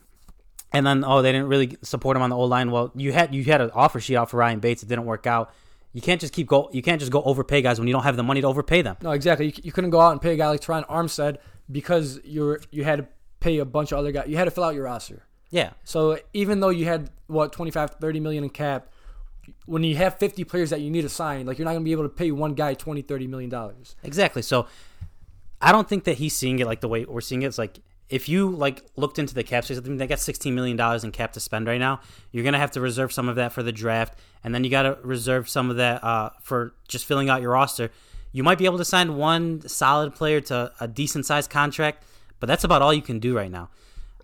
[0.74, 2.72] and then oh, they didn't really support him on the old line.
[2.72, 4.82] Well, you had you had an offer sheet out for Ryan Bates.
[4.82, 5.54] It didn't work out.
[5.94, 6.70] You can't just keep go.
[6.72, 8.98] You can't just go overpay guys when you don't have the money to overpay them.
[9.04, 9.48] No, exactly.
[9.48, 11.38] You, you couldn't go out and pay a guy like Terron Armstead
[11.72, 13.08] because you're you had to
[13.40, 14.28] pay a bunch of other guys.
[14.28, 15.24] You had to fill out your roster.
[15.52, 18.92] Yeah, So even though you had what 25 30 million in cap,
[19.66, 21.86] when you have 50 players that you need to sign, like you're not going to
[21.86, 23.96] be able to pay one guy 20 30 million dollars.
[24.04, 24.44] exactly.
[24.44, 24.68] So
[25.60, 27.48] I don't think that he's seeing it like the way we're seeing it.
[27.48, 30.54] It's like if you like looked into the cap space, I think they got sixteen
[30.56, 32.02] million dollars in cap to spend right now.
[32.32, 34.84] You're gonna have to reserve some of that for the draft, and then you got
[34.84, 37.90] to reserve some of that uh, for just filling out your roster.
[38.32, 42.04] You might be able to sign one solid player to a decent sized contract,
[42.40, 43.70] but that's about all you can do right now.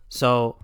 [0.09, 0.57] So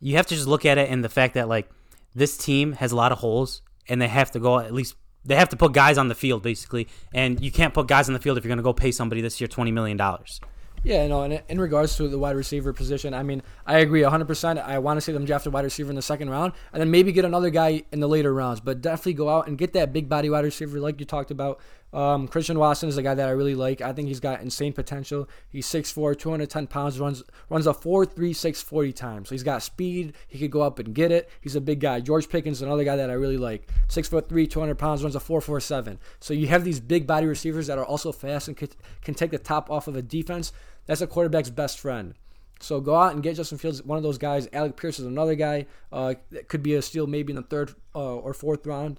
[0.00, 1.70] you have to just look at it and the fact that like
[2.14, 5.36] this team has a lot of holes, and they have to go at least they
[5.36, 8.20] have to put guys on the field basically, and you can't put guys on the
[8.20, 10.40] field if you're going to go pay somebody this year twenty million dollars.
[10.82, 14.62] Yeah, no, and in regards to the wide receiver position, I mean, I agree 100%.
[14.62, 16.90] I want to see them draft a wide receiver in the second round and then
[16.90, 19.92] maybe get another guy in the later rounds, but definitely go out and get that
[19.92, 21.60] big body wide receiver like you talked about.
[21.92, 23.80] Um, Christian Watson is a guy that I really like.
[23.80, 25.28] I think he's got insane potential.
[25.48, 29.28] He's 6'4, 210 pounds, runs runs a 4.36 40 times.
[29.28, 30.14] So he's got speed.
[30.28, 31.28] He could go up and get it.
[31.40, 32.00] He's a big guy.
[32.00, 33.68] George Pickens is another guy that I really like.
[33.88, 35.98] 6'3, 200 pounds, runs a 4.47.
[36.20, 38.68] So you have these big body receivers that are also fast and can,
[39.02, 40.52] can take the top off of a defense.
[40.86, 42.14] That's a quarterback's best friend.
[42.60, 44.48] So go out and get Justin Fields, one of those guys.
[44.52, 45.66] Alec Pierce is another guy.
[45.90, 48.98] Uh, that could be a steal maybe in the third uh, or fourth round.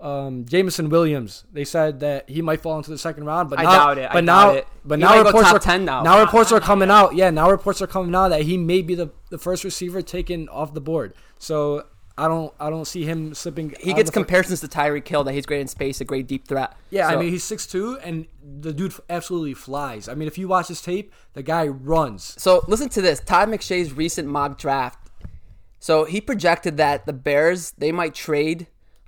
[0.00, 3.64] Um, Jameson Williams, they said that he might fall into the second round, but I
[3.64, 4.10] now, doubt it.
[4.10, 4.66] I But doubt now, it.
[4.84, 6.02] but He now reports are 10 now.
[6.02, 7.14] Now reports are coming out.
[7.14, 10.48] Yeah, now reports are coming out that he may be the, the first receiver taken
[10.48, 11.12] off the board.
[11.38, 11.84] So
[12.16, 13.74] I don't I don't see him slipping.
[13.80, 16.04] He gets of the fir- comparisons to Tyreek Hill that he's great in space, a
[16.04, 16.74] great deep threat.
[16.90, 18.26] Yeah, I mean he's 6'2", and
[18.60, 20.08] the dude absolutely flies.
[20.08, 22.34] I mean if you watch his tape, the guy runs.
[22.38, 23.20] So listen to this.
[23.20, 25.10] Todd McShay's recent mock draft.
[25.78, 28.66] So he projected that the Bears they might trade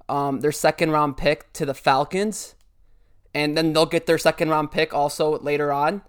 [0.08, 2.54] um, their second round pick to the Falcons,
[3.34, 6.02] and then they'll get their second round pick also later on.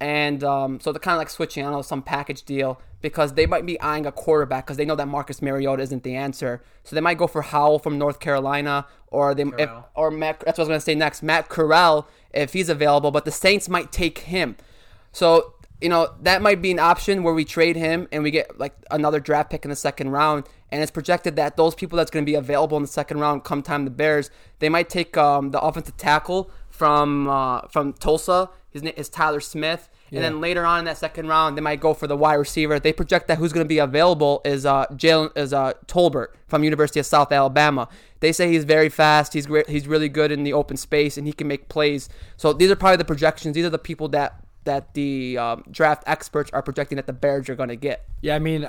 [0.00, 1.64] and um, so they're kind of like switching.
[1.64, 4.96] I know some package deal because they might be eyeing a quarterback because they know
[4.96, 6.62] that Marcus Mariota isn't the answer.
[6.84, 10.40] So they might go for Howell from North Carolina, or they if, or Matt.
[10.40, 11.22] That's what I was gonna say next.
[11.22, 14.56] Matt Corral if he's available, but the Saints might take him.
[15.12, 18.58] So you know that might be an option where we trade him and we get
[18.58, 20.44] like another draft pick in the second round.
[20.70, 23.44] And it's projected that those people that's going to be available in the second round
[23.44, 28.50] come time the Bears, they might take um, the offensive tackle from uh, from Tulsa.
[28.70, 29.88] His name is Tyler Smith.
[30.12, 32.78] And then later on in that second round, they might go for the wide receiver.
[32.78, 36.62] They project that who's going to be available is uh, Jalen is uh, Tolbert from
[36.62, 37.88] University of South Alabama.
[38.20, 39.32] They say he's very fast.
[39.32, 39.68] He's great.
[39.68, 42.08] He's really good in the open space, and he can make plays.
[42.36, 43.54] So these are probably the projections.
[43.54, 47.48] These are the people that that the um, draft experts are projecting that the Bears
[47.48, 48.04] are going to get.
[48.20, 48.68] Yeah, I mean,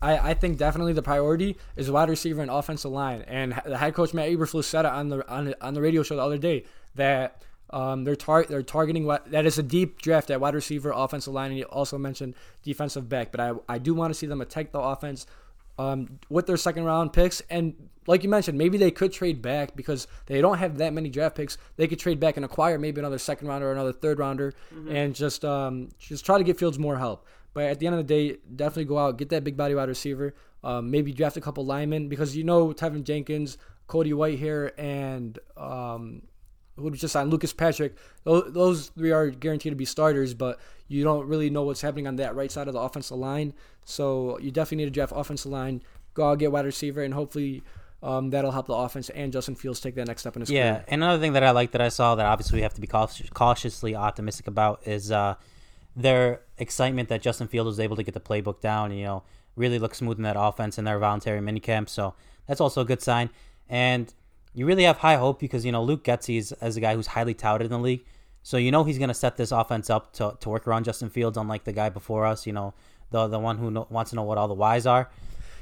[0.00, 3.22] I, I think definitely the priority is wide receiver and offensive line.
[3.22, 6.16] And the head coach Matt Eberflus said it on the on, on the radio show
[6.16, 10.30] the other day that um, they're tar- they're targeting what that is a deep draft
[10.30, 13.32] at wide receiver, offensive line, and he also mentioned defensive back.
[13.32, 15.26] But I I do want to see them attack the offense
[15.78, 17.74] um, with their second round picks and.
[18.08, 21.34] Like you mentioned, maybe they could trade back because they don't have that many draft
[21.34, 21.58] picks.
[21.74, 24.54] They could trade back and acquire maybe another second rounder or another third rounder,
[24.88, 27.26] and just um, just try to get Fields more help.
[27.56, 29.88] But at the end of the day, definitely go out, get that big body wide
[29.88, 30.34] receiver.
[30.62, 36.20] Um, maybe draft a couple linemen because you know Teven Jenkins, Cody Whitehair, and um,
[36.76, 37.96] who just signed Lucas Patrick.
[38.24, 42.06] Those, those three are guaranteed to be starters, but you don't really know what's happening
[42.06, 43.54] on that right side of the offensive line.
[43.86, 45.82] So you definitely need to draft offensive line.
[46.12, 47.62] Go out get wide receiver, and hopefully
[48.02, 50.72] um, that'll help the offense and Justin Fields take that next step in his Yeah,
[50.72, 50.84] career.
[50.88, 52.86] Yeah, another thing that I like that I saw that obviously we have to be
[52.86, 55.36] cautious, cautiously optimistic about is uh,
[55.96, 58.92] their excitement that Justin Fields was able to get the playbook down.
[58.92, 59.22] You know,
[59.56, 61.88] really look smooth in that offense in their voluntary minicamp.
[61.88, 62.14] So
[62.46, 63.30] that's also a good sign.
[63.68, 64.12] And
[64.54, 67.08] you really have high hope because you know Luke Getsy is as a guy who's
[67.08, 68.04] highly touted in the league.
[68.42, 71.10] So you know he's going to set this offense up to, to work around Justin
[71.10, 72.46] Fields, unlike the guy before us.
[72.46, 72.74] You know,
[73.10, 75.10] the the one who know, wants to know what all the whys are.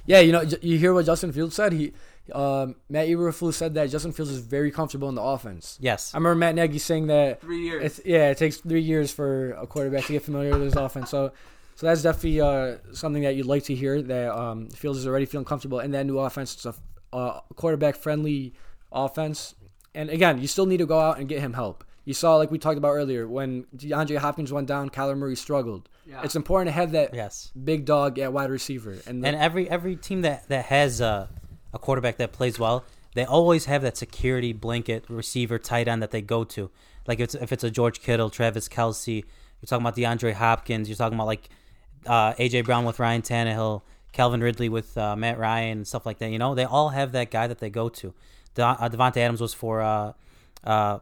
[0.06, 1.72] Yeah, you know, you hear what Justin Fields said.
[1.72, 1.92] He,
[2.32, 5.78] um, Matt Eberflus said that Justin Fields is very comfortable in the offense.
[5.80, 6.14] Yes.
[6.14, 7.84] I remember Matt Nagy saying that Three years.
[7.98, 11.10] It's, yeah, it takes three years for a quarterback to get familiar with his offense.
[11.10, 11.32] So,
[11.74, 14.00] so that's definitely uh, something that you'd like to hear.
[14.00, 16.54] That um, Fields is already feeling comfortable in that new offense.
[16.54, 16.74] It's a
[17.12, 18.54] uh, quarterback friendly
[18.92, 19.54] offense.
[19.94, 21.84] And again, you still need to go out and get him help.
[22.04, 25.88] You saw, like we talked about earlier, when DeAndre Hopkins went down, Kyler Murray struggled.
[26.06, 26.20] Yeah.
[26.22, 27.50] It's important to have that Yes.
[27.64, 28.96] big dog at wide receiver.
[29.06, 31.30] And, the- And every every team that that has a,
[31.74, 32.84] a quarterback that plays well,
[33.14, 36.70] they always have that security blanket receiver tight end that they go to.
[37.06, 40.88] Like if it's, if it's a George Kittle, Travis Kelce, you're talking about DeAndre Hopkins,
[40.88, 41.48] you're talking about like
[42.06, 43.82] uh, AJ Brown with Ryan Tannehill,
[44.12, 46.30] Calvin Ridley with uh, Matt Ryan and stuff like that.
[46.30, 48.14] You know, they all have that guy that they go to.
[48.54, 50.12] De- uh, Davante Adams was for uh,
[50.62, 50.98] uh,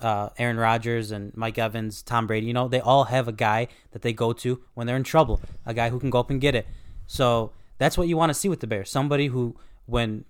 [0.00, 2.46] uh, Aaron Rodgers and Mike Evans, Tom Brady.
[2.46, 5.40] You know, they all have a guy that they go to when they're in trouble,
[5.66, 6.66] a guy who can go up and get it.
[7.06, 8.90] So that's what you want to see with the Bears.
[8.90, 9.56] Somebody who,
[9.88, 10.26] when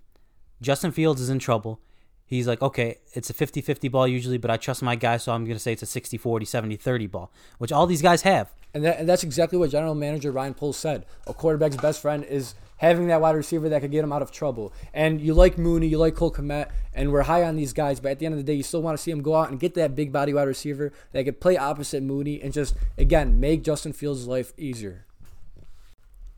[0.61, 1.79] Justin Fields is in trouble,
[2.25, 5.33] he's like, okay, it's a 50 50 ball usually, but I trust my guy, so
[5.33, 8.21] I'm going to say it's a 60 40, 70 30 ball, which all these guys
[8.21, 8.49] have.
[8.73, 11.05] And, that, and that's exactly what General Manager Ryan Poles said.
[11.27, 14.31] A quarterback's best friend is having that wide receiver that could get him out of
[14.31, 14.71] trouble.
[14.93, 18.11] And you like Mooney, you like Cole Kmet, and we're high on these guys, but
[18.11, 19.59] at the end of the day, you still want to see him go out and
[19.59, 23.63] get that big body wide receiver that could play opposite Mooney and just, again, make
[23.63, 25.05] Justin Fields' life easier.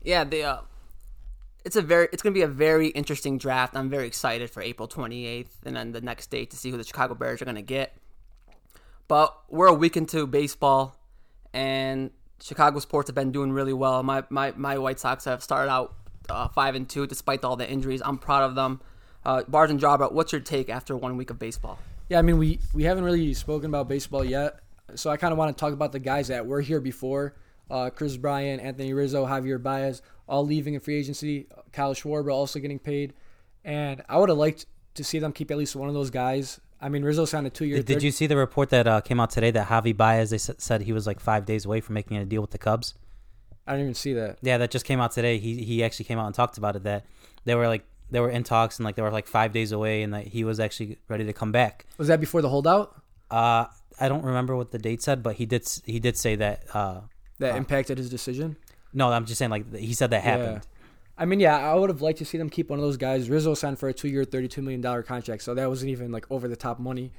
[0.02, 0.60] yeah, the uh,
[1.64, 3.76] it's a very it's going to be a very interesting draft.
[3.76, 6.84] I'm very excited for April 28th and then the next day to see who the
[6.84, 7.96] Chicago Bears are going to get.
[9.08, 10.96] But we're a week into baseball,
[11.52, 14.02] and Chicago sports have been doing really well.
[14.02, 15.94] My my, my White Sox have started out
[16.28, 18.00] uh, five and two despite all the injuries.
[18.04, 18.80] I'm proud of them.
[19.24, 21.78] Uh, Bars and Jawbert, what's your take after one week of baseball?
[22.08, 24.58] Yeah, I mean, we, we haven't really spoken about baseball yet,
[24.96, 27.36] so I kind of want to talk about the guys that were here before.
[27.70, 31.46] Uh, Kris Bryant, Anthony Rizzo, Javier Baez, all leaving in free agency.
[31.72, 33.14] Kyle Schwarber also getting paid.
[33.64, 36.60] And I would have liked to see them keep at least one of those guys.
[36.80, 37.76] I mean, Rizzo signed a two-year.
[37.78, 40.36] Did, did you see the report that uh, came out today that Javi Baez, they
[40.36, 42.94] s- said he was like five days away from making a deal with the Cubs?
[43.66, 44.38] I didn't even see that.
[44.42, 45.38] Yeah, that just came out today.
[45.38, 47.06] He he actually came out and talked about it that
[47.44, 50.02] they were like they were in talks and like they were like five days away
[50.02, 51.86] and that he was actually ready to come back.
[51.96, 53.66] Was that before the holdout Uh,
[54.00, 56.64] I don't remember what the date said, but he did he did say that.
[56.74, 57.02] Uh,
[57.42, 58.56] that impacted his decision?
[58.94, 60.62] no, I'm just saying like he said that happened.
[61.16, 63.28] I mean, yeah, I would have liked to see them keep one of those guys.
[63.30, 66.78] Rizzo signed for a two-year, thirty-two million dollar contract, so that wasn't even like over-the-top
[66.80, 67.12] money.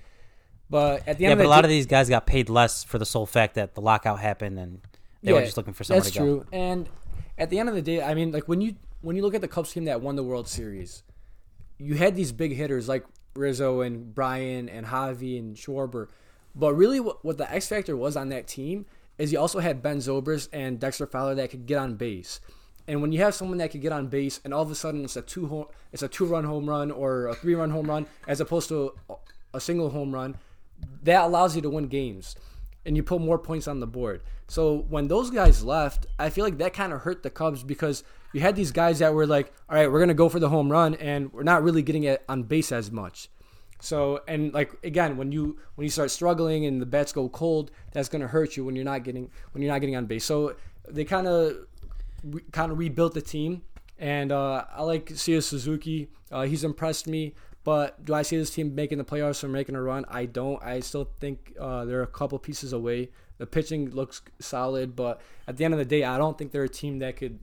[0.69, 2.49] But at the end Yeah, of but a lot day- of these guys got paid
[2.49, 4.81] less for the sole fact that the lockout happened and
[5.21, 6.25] they were just looking for somewhere That's to go.
[6.25, 6.45] true.
[6.51, 6.89] And
[7.37, 9.41] at the end of the day, I mean, like when you when you look at
[9.41, 11.03] the Cubs team that won the World Series,
[11.77, 13.05] you had these big hitters like
[13.35, 16.07] Rizzo and Brian and Javi and Schwarber.
[16.55, 18.85] But really, what, what the X factor was on that team
[19.17, 22.39] is you also had Ben Zobrist and Dexter Fowler that could get on base.
[22.87, 25.05] And when you have someone that could get on base, and all of a sudden
[25.05, 27.87] it's a two home, it's a two run home run or a three run home
[27.89, 28.93] run, as opposed to
[29.53, 30.35] a single home run,
[31.03, 32.35] that allows you to win games,
[32.85, 34.21] and you put more points on the board.
[34.47, 38.03] So when those guys left, I feel like that kind of hurt the Cubs because
[38.33, 40.69] you had these guys that were like, all right, we're gonna go for the home
[40.69, 43.29] run, and we're not really getting it on base as much.
[43.83, 47.69] So and like again, when you when you start struggling and the bats go cold,
[47.91, 50.23] that's gonna hurt you when you're not getting when you're not getting on base.
[50.23, 50.55] So
[50.87, 51.67] they kind of
[52.23, 53.63] re- kind of rebuilt the team,
[53.99, 56.07] and uh, I like Seiya Suzuki.
[56.31, 57.35] Uh, he's impressed me.
[57.65, 60.05] But do I see this team making the playoffs or making a run?
[60.09, 60.61] I don't.
[60.63, 63.09] I still think uh, they're a couple pieces away.
[63.37, 66.63] The pitching looks solid, but at the end of the day, I don't think they're
[66.63, 67.39] a team that could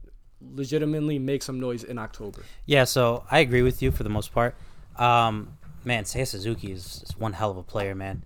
[0.55, 2.43] legitimately make some noise in October.
[2.67, 4.55] Yeah, so I agree with you for the most part.
[4.97, 8.25] Um, man, Seiya Suzuki is, is one hell of a player, man.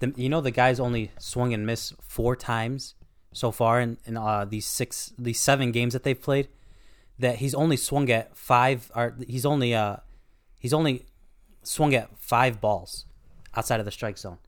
[0.00, 2.94] The, you know the guy's only swung and missed four times
[3.32, 6.48] so far in, in uh, these six, these seven games that they've played.
[7.18, 9.96] That he's only swung at five, or he's only uh,
[10.58, 11.06] he's only
[11.62, 13.04] swung at five balls
[13.54, 14.38] outside of the strike zone,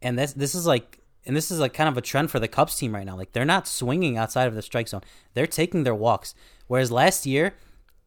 [0.00, 2.46] and this this is like and this is like kind of a trend for the
[2.46, 3.16] Cubs team right now.
[3.16, 5.00] Like they're not swinging outside of the strike zone;
[5.32, 6.34] they're taking their walks.
[6.66, 7.54] Whereas last year,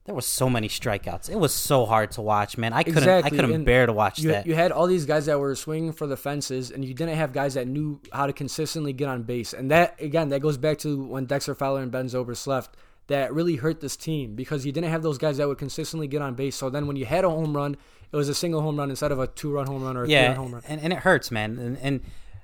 [0.08, 1.30] there was so many strikeouts.
[1.30, 2.72] It was so hard to watch, man.
[2.72, 4.48] I couldn't Exactly, I couldn't and bear to watch You, that.
[4.48, 7.34] you had all these guys that were swinging for the fences, and you didn't have
[7.34, 9.54] guys that knew how to consistently get on base.
[9.54, 12.76] And that again, that goes back to when Dexter Fowler and Ben Zobrist left.
[13.08, 16.22] That really hurt this team because you didn't have those guys that would consistently get
[16.22, 16.58] on base.
[16.58, 17.78] So then, when you had a home run,
[18.12, 20.22] it was a single home run instead of a two-run home run or a yeah,
[20.28, 20.64] three-run home run.
[20.68, 21.58] and, and it hurts, man.
[21.58, 22.02] And, and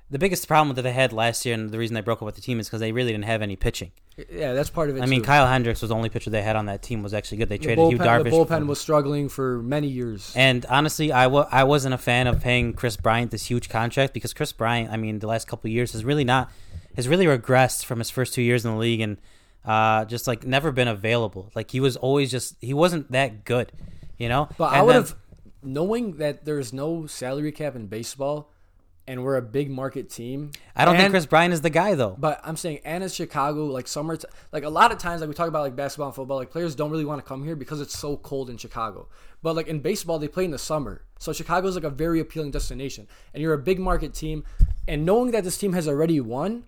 [0.10, 2.36] the biggest problem that they had last year, and the reason they broke up with
[2.36, 3.92] the team, is because they really didn't have any pitching.
[4.32, 5.02] Yeah, that's part of it.
[5.02, 5.26] I mean, too.
[5.26, 7.50] Kyle Hendricks was the only pitcher they had on that team was actually good.
[7.50, 8.26] They the traded Yu Darvish.
[8.26, 10.32] the bullpen was struggling for many years.
[10.36, 14.14] And honestly, I w- I wasn't a fan of paying Kris Bryant this huge contract
[14.14, 16.52] because Kris Bryant, I mean, the last couple of years has really not
[16.96, 19.18] has really regressed from his first two years in the league and
[19.66, 21.50] uh, just like never been available.
[21.56, 23.72] Like he was always just he wasn't that good,
[24.18, 24.48] you know.
[24.60, 25.16] But And I would have,
[25.64, 28.52] knowing that there's no salary cap in baseball,
[29.08, 30.52] and we're a big market team.
[30.76, 32.16] I don't think Kris Bryant is the guy though.
[32.18, 35.28] But I'm saying, and it's Chicago, like summer, t- like a lot of times, like
[35.28, 37.56] we talk about like basketball and football, like players don't really want to come here
[37.56, 39.08] because it's so cold in Chicago.
[39.42, 42.20] But like in baseball, they play in the summer, so Chicago is like a very
[42.20, 44.46] appealing destination, and you're a big market team,
[44.88, 46.64] and knowing that this team has already won,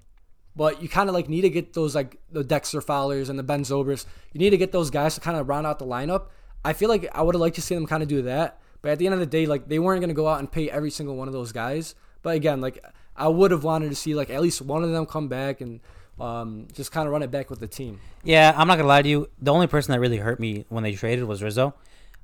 [0.55, 3.43] but you kind of like need to get those like the Dexter Fowlers and the
[3.43, 6.27] Ben Zobrist, you need to get those guys to kind of round out the lineup.
[6.65, 8.91] I feel like I would have liked to see them kind of do that, but
[8.91, 10.69] at the end of the day, like they weren't going to go out and pay
[10.69, 11.95] every single one of those guys.
[12.25, 12.83] But again, like
[13.15, 15.79] I would have wanted to see like at least one of them come back and
[16.19, 17.99] um, just kind of run it back with the team.
[18.23, 19.29] Yeah, I'm not gonna lie to you.
[19.39, 21.75] The only person that really hurt me when they traded was Rizzo.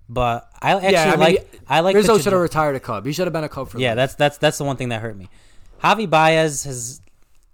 [0.10, 3.06] But I actually I mean, like I like Rizzo should have retired a Cub.
[3.06, 3.96] He should have been a Cub for Yeah, life.
[3.98, 5.30] that's that's that's the one thing that hurt me.
[5.84, 7.00] Javi Baez has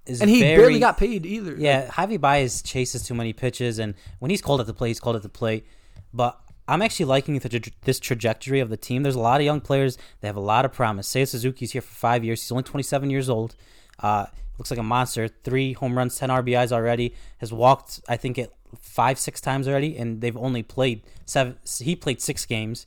[0.05, 1.53] is and he very, barely got paid either.
[1.57, 5.01] Yeah, Javi Baez chases too many pitches, and when he's called at the plate, he's
[5.01, 5.67] called at the plate.
[6.13, 9.03] But I'm actually liking tra- this trajectory of the team.
[9.03, 11.07] There's a lot of young players that have a lot of promise.
[11.07, 12.41] Seiya Suzuki's here for five years.
[12.41, 13.55] He's only 27 years old.
[13.99, 14.25] Uh,
[14.57, 15.27] looks like a monster.
[15.27, 17.13] Three home runs, 10 RBIs already.
[17.37, 21.57] Has walked, I think, it five, six times already, and they've only played seven.
[21.79, 22.85] He played six games.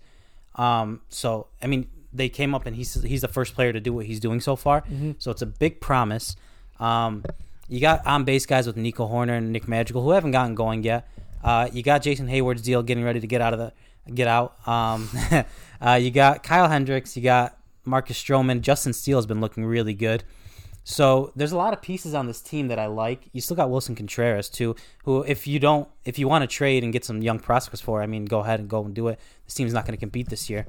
[0.56, 3.92] Um, so I mean, they came up and he's he's the first player to do
[3.92, 4.84] what he's doing so far.
[5.18, 6.36] So it's a big promise.
[6.78, 7.24] Um,
[7.68, 10.82] you got on base guys with Nico Hoerner and Nick Madrigal who haven't gotten going
[10.82, 11.08] yet.
[11.42, 13.72] Uh, you got Jason Heyward's deal getting ready to get out of the
[14.12, 14.66] get out.
[14.66, 15.09] Um,
[15.81, 17.16] uh, you got Kyle Hendricks.
[17.16, 18.61] You got Marcus Stroman.
[18.61, 20.24] Justin Steele has been looking really good.
[20.85, 23.29] So there's a lot of pieces on this team that I like.
[23.33, 24.74] You still got Willson Contreras too,
[25.05, 28.03] who if you don't if you want to trade and get some young prospects for,
[28.03, 29.20] I mean, go ahead and go and do it.
[29.44, 30.66] This team's not going to compete this year.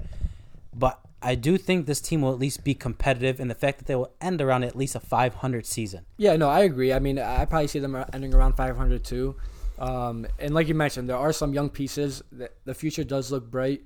[0.74, 3.88] But I do think this team will at least be competitive in the fact that
[3.88, 6.06] they will end around at least a 500 season.
[6.18, 6.92] Yeah, no, I agree.
[6.94, 9.36] I mean, I probably see them ending around 500 too.
[9.82, 12.22] Um, and like you mentioned, there are some young pieces.
[12.32, 13.82] That the future does look bright.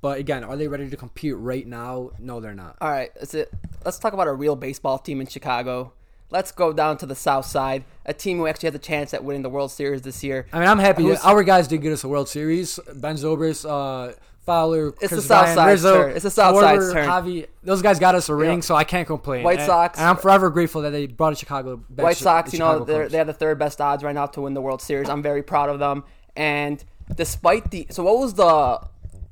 [0.00, 2.10] But again, are they ready to compete right now?
[2.18, 2.76] No, they're not.
[2.80, 3.52] All right, that's it.
[3.84, 5.92] Let's talk about a real baseball team in Chicago.
[6.30, 9.24] Let's go down to the South Side, a team who actually has a chance at
[9.24, 10.46] winning the World Series this year.
[10.52, 11.16] I mean, I'm happy.
[11.24, 12.78] Our guys did get us a World Series.
[12.94, 14.12] Ben Zobrist, uh,
[14.48, 16.10] Fowler, It's Kris the South Bryant, Side's Rizzo, turn.
[16.16, 17.08] It's the South Schwarber, turn.
[17.08, 17.46] Javi.
[17.62, 18.60] Those guys got us a ring, Yeah.
[18.62, 19.44] so I can't complain.
[19.44, 22.04] White And- Sox- and I'm forever grateful that they brought a Chicago back.
[22.04, 24.54] White Sox, you know, they're, they have the third best odds right now to win
[24.54, 25.08] the World Series.
[25.08, 26.02] I'm very proud of them.
[26.34, 26.82] And
[27.14, 28.80] despite the so, what was the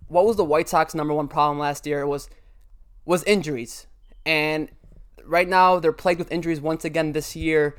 [0.09, 2.01] what was the White Sox number one problem last year?
[2.01, 2.29] It was
[3.05, 3.87] was injuries,
[4.25, 4.69] and
[5.25, 7.77] right now they're plagued with injuries once again this year.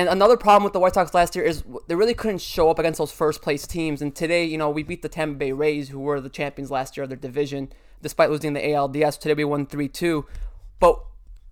[0.00, 2.78] And another problem with the White Sox last year is they really couldn't show up
[2.78, 4.00] against those first place teams.
[4.00, 6.96] And today, you know, we beat the Tampa Bay Rays, who were the champions last
[6.96, 7.70] year of their division,
[8.00, 9.20] despite losing the ALDS.
[9.20, 10.24] Today we won 3 2.
[10.78, 11.04] But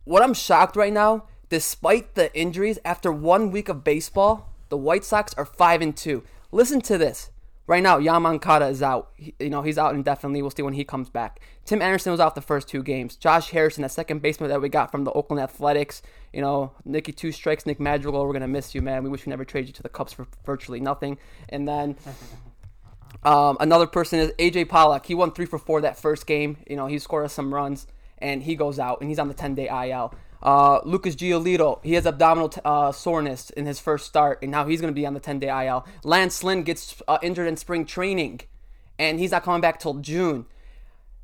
[0.05, 5.05] what I'm shocked right now, despite the injuries, after one week of baseball, the White
[5.05, 6.23] Sox are five and two.
[6.51, 7.29] Listen to this.
[7.69, 9.11] Right now, Yoan Moncada is out.
[9.17, 10.41] He- you know, he's out indefinitely.
[10.41, 11.39] We'll see when he comes back.
[11.67, 13.15] Tim Anderson was out the first two games.
[13.15, 16.01] Josh Harrison, that second baseman that we got from the Oakland Athletics.
[16.33, 19.05] You know, Nicky Two Strikes, Nick Madrigal, we're going to miss you, man.
[19.05, 21.19] We wish we never traded you to the Cubs for virtually nothing.
[21.51, 21.97] And then
[23.23, 25.05] um, another person is AJ Pollock.
[25.05, 26.57] He won three for four that first game.
[26.67, 29.35] You know, he scored us some runs, and he goes out, and he's on the
[29.35, 30.15] 10 day IL.
[30.43, 34.67] Uh, Lucas Giolito, he has abdominal t- uh, soreness in his first start, and now
[34.67, 35.87] he's going to be on the 10 day IL.
[36.05, 38.41] Lance Lynn gets uh, injured in spring training,
[38.99, 40.47] and he's not coming back till June.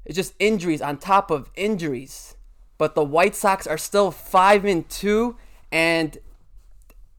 [0.05, 2.37] It's just injuries on top of injuries.
[2.77, 5.37] But the White Sox are still five and two,
[5.71, 6.19] and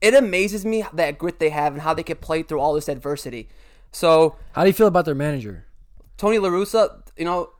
[0.02, 2.90] it amazes me that grit they have and how they can play through all this
[2.90, 3.48] adversity.
[3.92, 5.66] So How do you feel about their manager?
[6.18, 7.52] Tony La Russa, you know,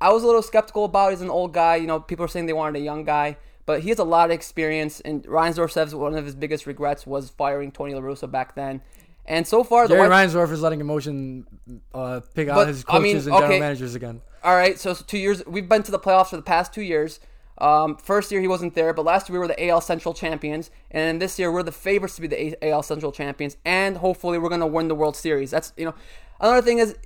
[0.00, 1.10] I was a little skeptical about.
[1.10, 1.76] He's an old guy.
[1.76, 3.36] You know, people are saying they wanted a young guy,
[3.66, 5.00] but he has a lot of experience.
[5.00, 8.80] And Reinsdorf says one of his biggest regrets was firing Tony La Russa back then.
[9.26, 11.46] And so far, the Jerry White, Reinsdorf is letting emotion
[11.94, 13.60] uh, pick out But, his I mean, coaches and general okay.
[13.60, 14.20] managers again.
[14.42, 14.78] all right.
[14.78, 17.20] So, two years, we've been to the playoffs for the past two years.
[17.56, 20.70] Um, first year he wasn't there, but last year we were the AL Central champions,
[20.90, 24.48] and this year we're the favorites to be the AL Central champions, and hopefully we're
[24.48, 25.52] gonna win the World Series.
[25.52, 25.94] That's you know,
[26.40, 26.96] another thing is,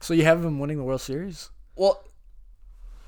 [0.00, 1.50] So you have him winning the World Series?
[1.76, 2.02] well,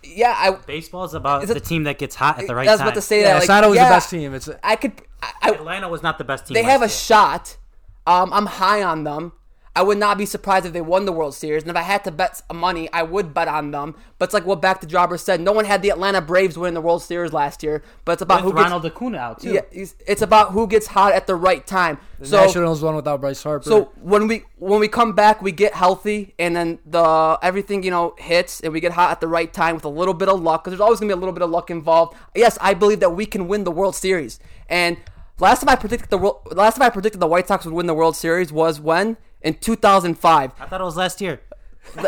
[0.07, 2.65] yeah, I Baseball is about Is it- the team that gets hot at the right
[2.65, 2.71] time.
[2.71, 3.39] I was about to say Yeah, that.
[3.39, 4.35] it's not always yeah, the best team.
[4.35, 4.93] It's I could.
[5.23, 6.55] I, I, Atlanta was not the best team.
[6.55, 6.89] they last have a year.
[6.91, 7.57] shot.
[8.07, 9.33] Um, I'm high on them.
[9.77, 11.65] I would not be surprised if they won the World Series.
[11.65, 13.97] And if I had to bet some money, I would bet on them.
[14.19, 15.41] But it's like what back to Jobber said.
[15.41, 17.83] No one had the Atlanta Braves win the World Series last year.
[18.05, 18.65] But it's about with who gets.
[18.65, 19.55] Ronald Acuna out too.
[19.55, 21.99] Yeah, it's it's about who gets hot at the right time.
[22.21, 23.69] the so Nationals won without Bryce Harper.
[23.69, 27.91] so when we when we come back, we get healthy, and then the everything you
[27.91, 30.41] know hits, and we get hot at the right time with a little bit of
[30.41, 30.63] luck.
[30.63, 32.17] Because there's always gonna be a little bit of luck involved.
[32.37, 34.39] Yes, I believe that we can win the World Series.
[34.69, 34.99] And
[35.41, 36.19] last time I predicted the
[36.53, 39.55] last time I predicted the White Sox would win the World Series was when in
[39.55, 40.53] 2005.
[40.59, 41.41] I thought it was last year.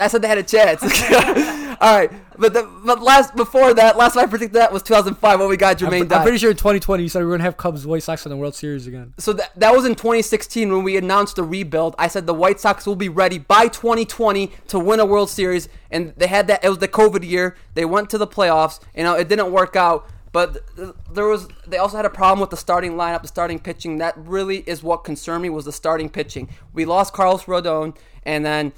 [0.00, 0.82] I said they had a chance.
[1.80, 5.38] All right, but the, but last before that, last time I predicted that was 2005
[5.38, 7.44] when we got I'm, Jermaine I'm pretty sure in 2020 you said we were gonna
[7.44, 9.14] have Cubs White Sox in the World Series again.
[9.18, 11.94] So that, that was in 2016 when we announced the rebuild.
[11.96, 15.68] I said the White Sox will be ready by 2020 to win a World Series,
[15.90, 16.64] and they had that.
[16.64, 17.56] It was the COVID year.
[17.74, 18.80] They went to the playoffs.
[18.96, 20.08] You uh, know, it didn't work out.
[20.38, 20.62] But
[21.12, 21.48] there was.
[21.66, 23.98] They also had a problem with the starting lineup, the starting pitching.
[23.98, 26.48] That really is what concerned me was the starting pitching.
[26.72, 28.72] We lost Carlos Rodon, and then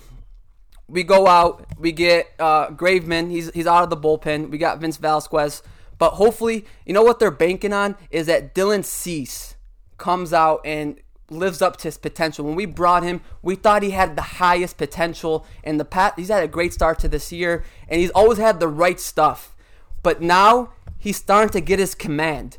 [0.88, 3.30] we go out, we get uh, Graveman.
[3.30, 4.48] He's he's out of the bullpen.
[4.48, 5.62] We got Vince Velasquez,
[5.98, 9.54] but hopefully, you know what they're banking on is that Dylan Cease
[9.98, 10.98] comes out and
[11.28, 12.46] lives up to his potential.
[12.46, 16.28] When we brought him, we thought he had the highest potential, and the pat he's
[16.28, 19.54] had a great start to this year, and he's always had the right stuff.
[20.02, 20.70] But now
[21.00, 22.58] he's starting to get his command.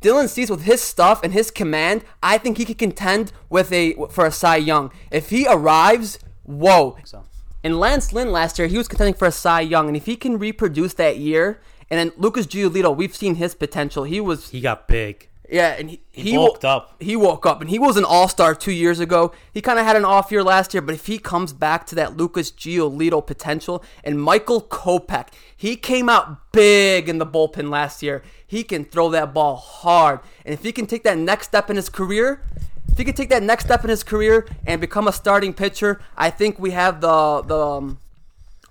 [0.00, 3.94] Dylan Cease with his stuff and his command, I think he could contend with a
[4.10, 4.92] for a Cy Young.
[5.10, 6.98] If he arrives, whoa.
[7.04, 7.24] So
[7.64, 10.14] And Lance Lynn last year, he was contending for a Cy Young, and if he
[10.14, 14.04] can reproduce that year, and then Lucas Giolito, we've seen his potential.
[14.04, 15.28] He was he got big.
[15.48, 16.96] Yeah, and he, he, bulked wo- up.
[17.00, 19.32] He woke up, and he was an All Star two years ago.
[19.52, 21.94] He kind of had an off year last year, but if he comes back to
[21.94, 28.02] that Lucas Giolito potential, and Michael Kopech, he came out big in the bullpen last
[28.02, 28.22] year.
[28.46, 31.76] He can throw that ball hard, and if he can take that next step in
[31.76, 32.42] his career,
[32.90, 36.00] if he can take that next step in his career and become a starting pitcher,
[36.16, 37.58] I think we have the the.
[37.58, 37.98] Um,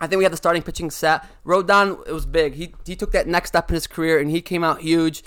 [0.01, 1.25] I think we had the starting pitching set.
[1.45, 2.55] Rodon, it was big.
[2.55, 5.23] He he took that next step in his career and he came out huge.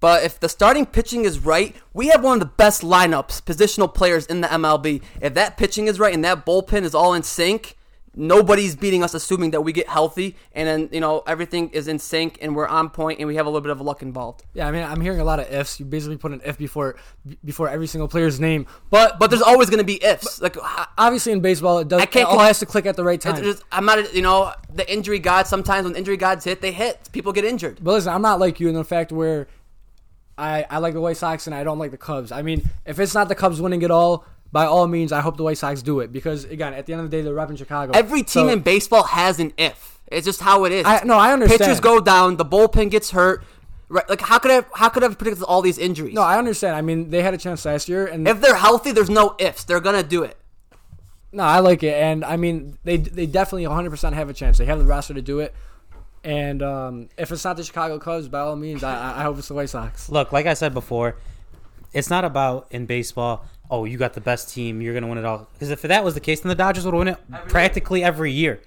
[0.00, 3.92] But if the starting pitching is right, we have one of the best lineups, positional
[3.92, 5.02] players in the MLB.
[5.20, 7.76] If that pitching is right and that bullpen is all in sync,
[8.14, 11.98] nobody's beating us assuming that we get healthy and then, you know, everything is in
[11.98, 14.44] sync and we're on point and we have a little bit of luck involved.
[14.54, 15.78] Yeah, I mean, I'm hearing a lot of ifs.
[15.78, 16.96] You basically put an if before
[17.44, 18.66] before every single player's name.
[18.90, 20.40] But But there's always going to be ifs.
[20.40, 20.56] Like
[20.96, 22.00] obviously in baseball, it does.
[22.00, 23.42] I can't it all has to click at the right time.
[23.42, 25.48] just- I'm not, you know, the injury gods.
[25.48, 27.08] Sometimes when injury gods hit, they hit.
[27.12, 27.78] People get injured.
[27.82, 29.46] But listen, I'm not like you in the fact where
[30.38, 32.30] I I like the White Sox and I don't like the Cubs.
[32.32, 35.36] I mean, if it's not the Cubs winning it all, by all means, I hope
[35.36, 37.58] the White Sox do it because again, at the end of the day, they're repping
[37.58, 37.92] Chicago.
[37.94, 39.98] Every team So, in baseball has an if.
[40.10, 40.86] It's just how it is.
[40.86, 41.60] I no, I understand.
[41.60, 43.44] Pitchers go down, the bullpen gets hurt.
[43.90, 44.08] Right?
[44.08, 46.14] Like how could I how could I have predicted all these injuries?
[46.14, 46.76] No, I understand.
[46.76, 49.64] I mean, they had a chance last year, and if they're healthy, there's no ifs.
[49.64, 50.36] They're gonna do it.
[51.32, 54.58] no, I like it, and I mean, they they definitely 100 percent have a chance.
[54.58, 55.54] They have the roster to do it.
[56.28, 59.38] And um, if it's not the Chicago Cubs, by all means, I, I- I hope
[59.38, 60.10] it's the White Sox.
[60.10, 61.16] Look, like I said before,
[61.94, 63.46] it's not about in baseball.
[63.70, 64.82] Oh, you got the best team.
[64.82, 65.48] You're gonna win it all.
[65.54, 67.16] Because if that was the case, then the Dodgers would win it
[67.48, 68.60] practically every year.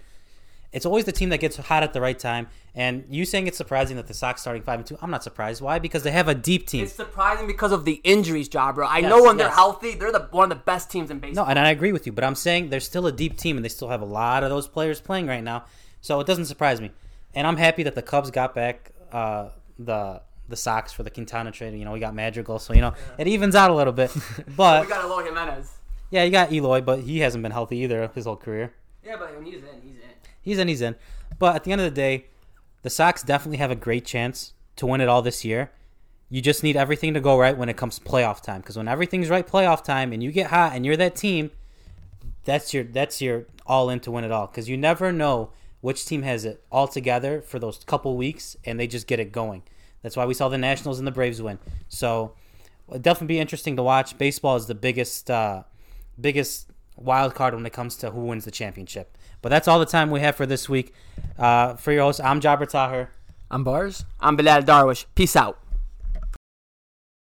[0.71, 2.47] It's always the team that gets hot at the right time.
[2.73, 4.97] And you saying it's surprising that the Sox starting five and two?
[5.01, 5.61] I'm not surprised.
[5.61, 5.77] Why?
[5.77, 6.85] Because they have a deep team.
[6.85, 8.87] It's surprising because of the injuries, Jabra.
[8.87, 11.45] I Yes, know when they're healthy, they're the one of the best teams in baseball.
[11.45, 13.63] No, and I agree with you, but I'm saying there's still a deep team, and
[13.65, 15.65] they still have a lot of those players playing right now.
[15.99, 16.89] So it doesn't surprise me,
[17.35, 21.51] and I'm happy that the Cubs got back uh, the the Sox for the Quintana
[21.51, 21.73] trade.
[21.77, 24.11] You know, we got Madrigal, so you know it evens out a little bit.
[24.55, 25.71] But we got Eloy Jimenez.
[26.09, 28.73] yeah, you got Eloy, but he hasn't been healthy either his whole career.
[29.03, 30.09] Yeah, but when he's in, he's in.
[30.41, 30.95] He's in, he's in.
[31.39, 32.25] But at the end of the day,
[32.83, 35.71] the Sox definitely have a great chance to win it all this year.
[36.29, 38.61] You just need everything to go right when it comes to playoff time.
[38.61, 41.51] Because when everything's right playoff time and you get hot and you're that team,
[42.45, 44.47] that's your that's your all in to win it all.
[44.47, 45.51] Because you never know
[45.81, 49.31] which team has it all together for those couple weeks and they just get it
[49.31, 49.63] going.
[50.01, 51.59] That's why we saw the Nationals and the Braves win.
[51.89, 52.33] So
[52.87, 54.17] it'll definitely be interesting to watch.
[54.17, 55.63] Baseball is the biggest uh,
[56.19, 59.17] biggest wild card when it comes to who wins the championship.
[59.41, 60.93] But that's all the time we have for this week.
[61.37, 63.07] Uh, for your host, I'm Jabber Taher.
[63.49, 64.05] I'm Bars.
[64.19, 65.05] I'm Bilal Darwish.
[65.15, 65.59] Peace out.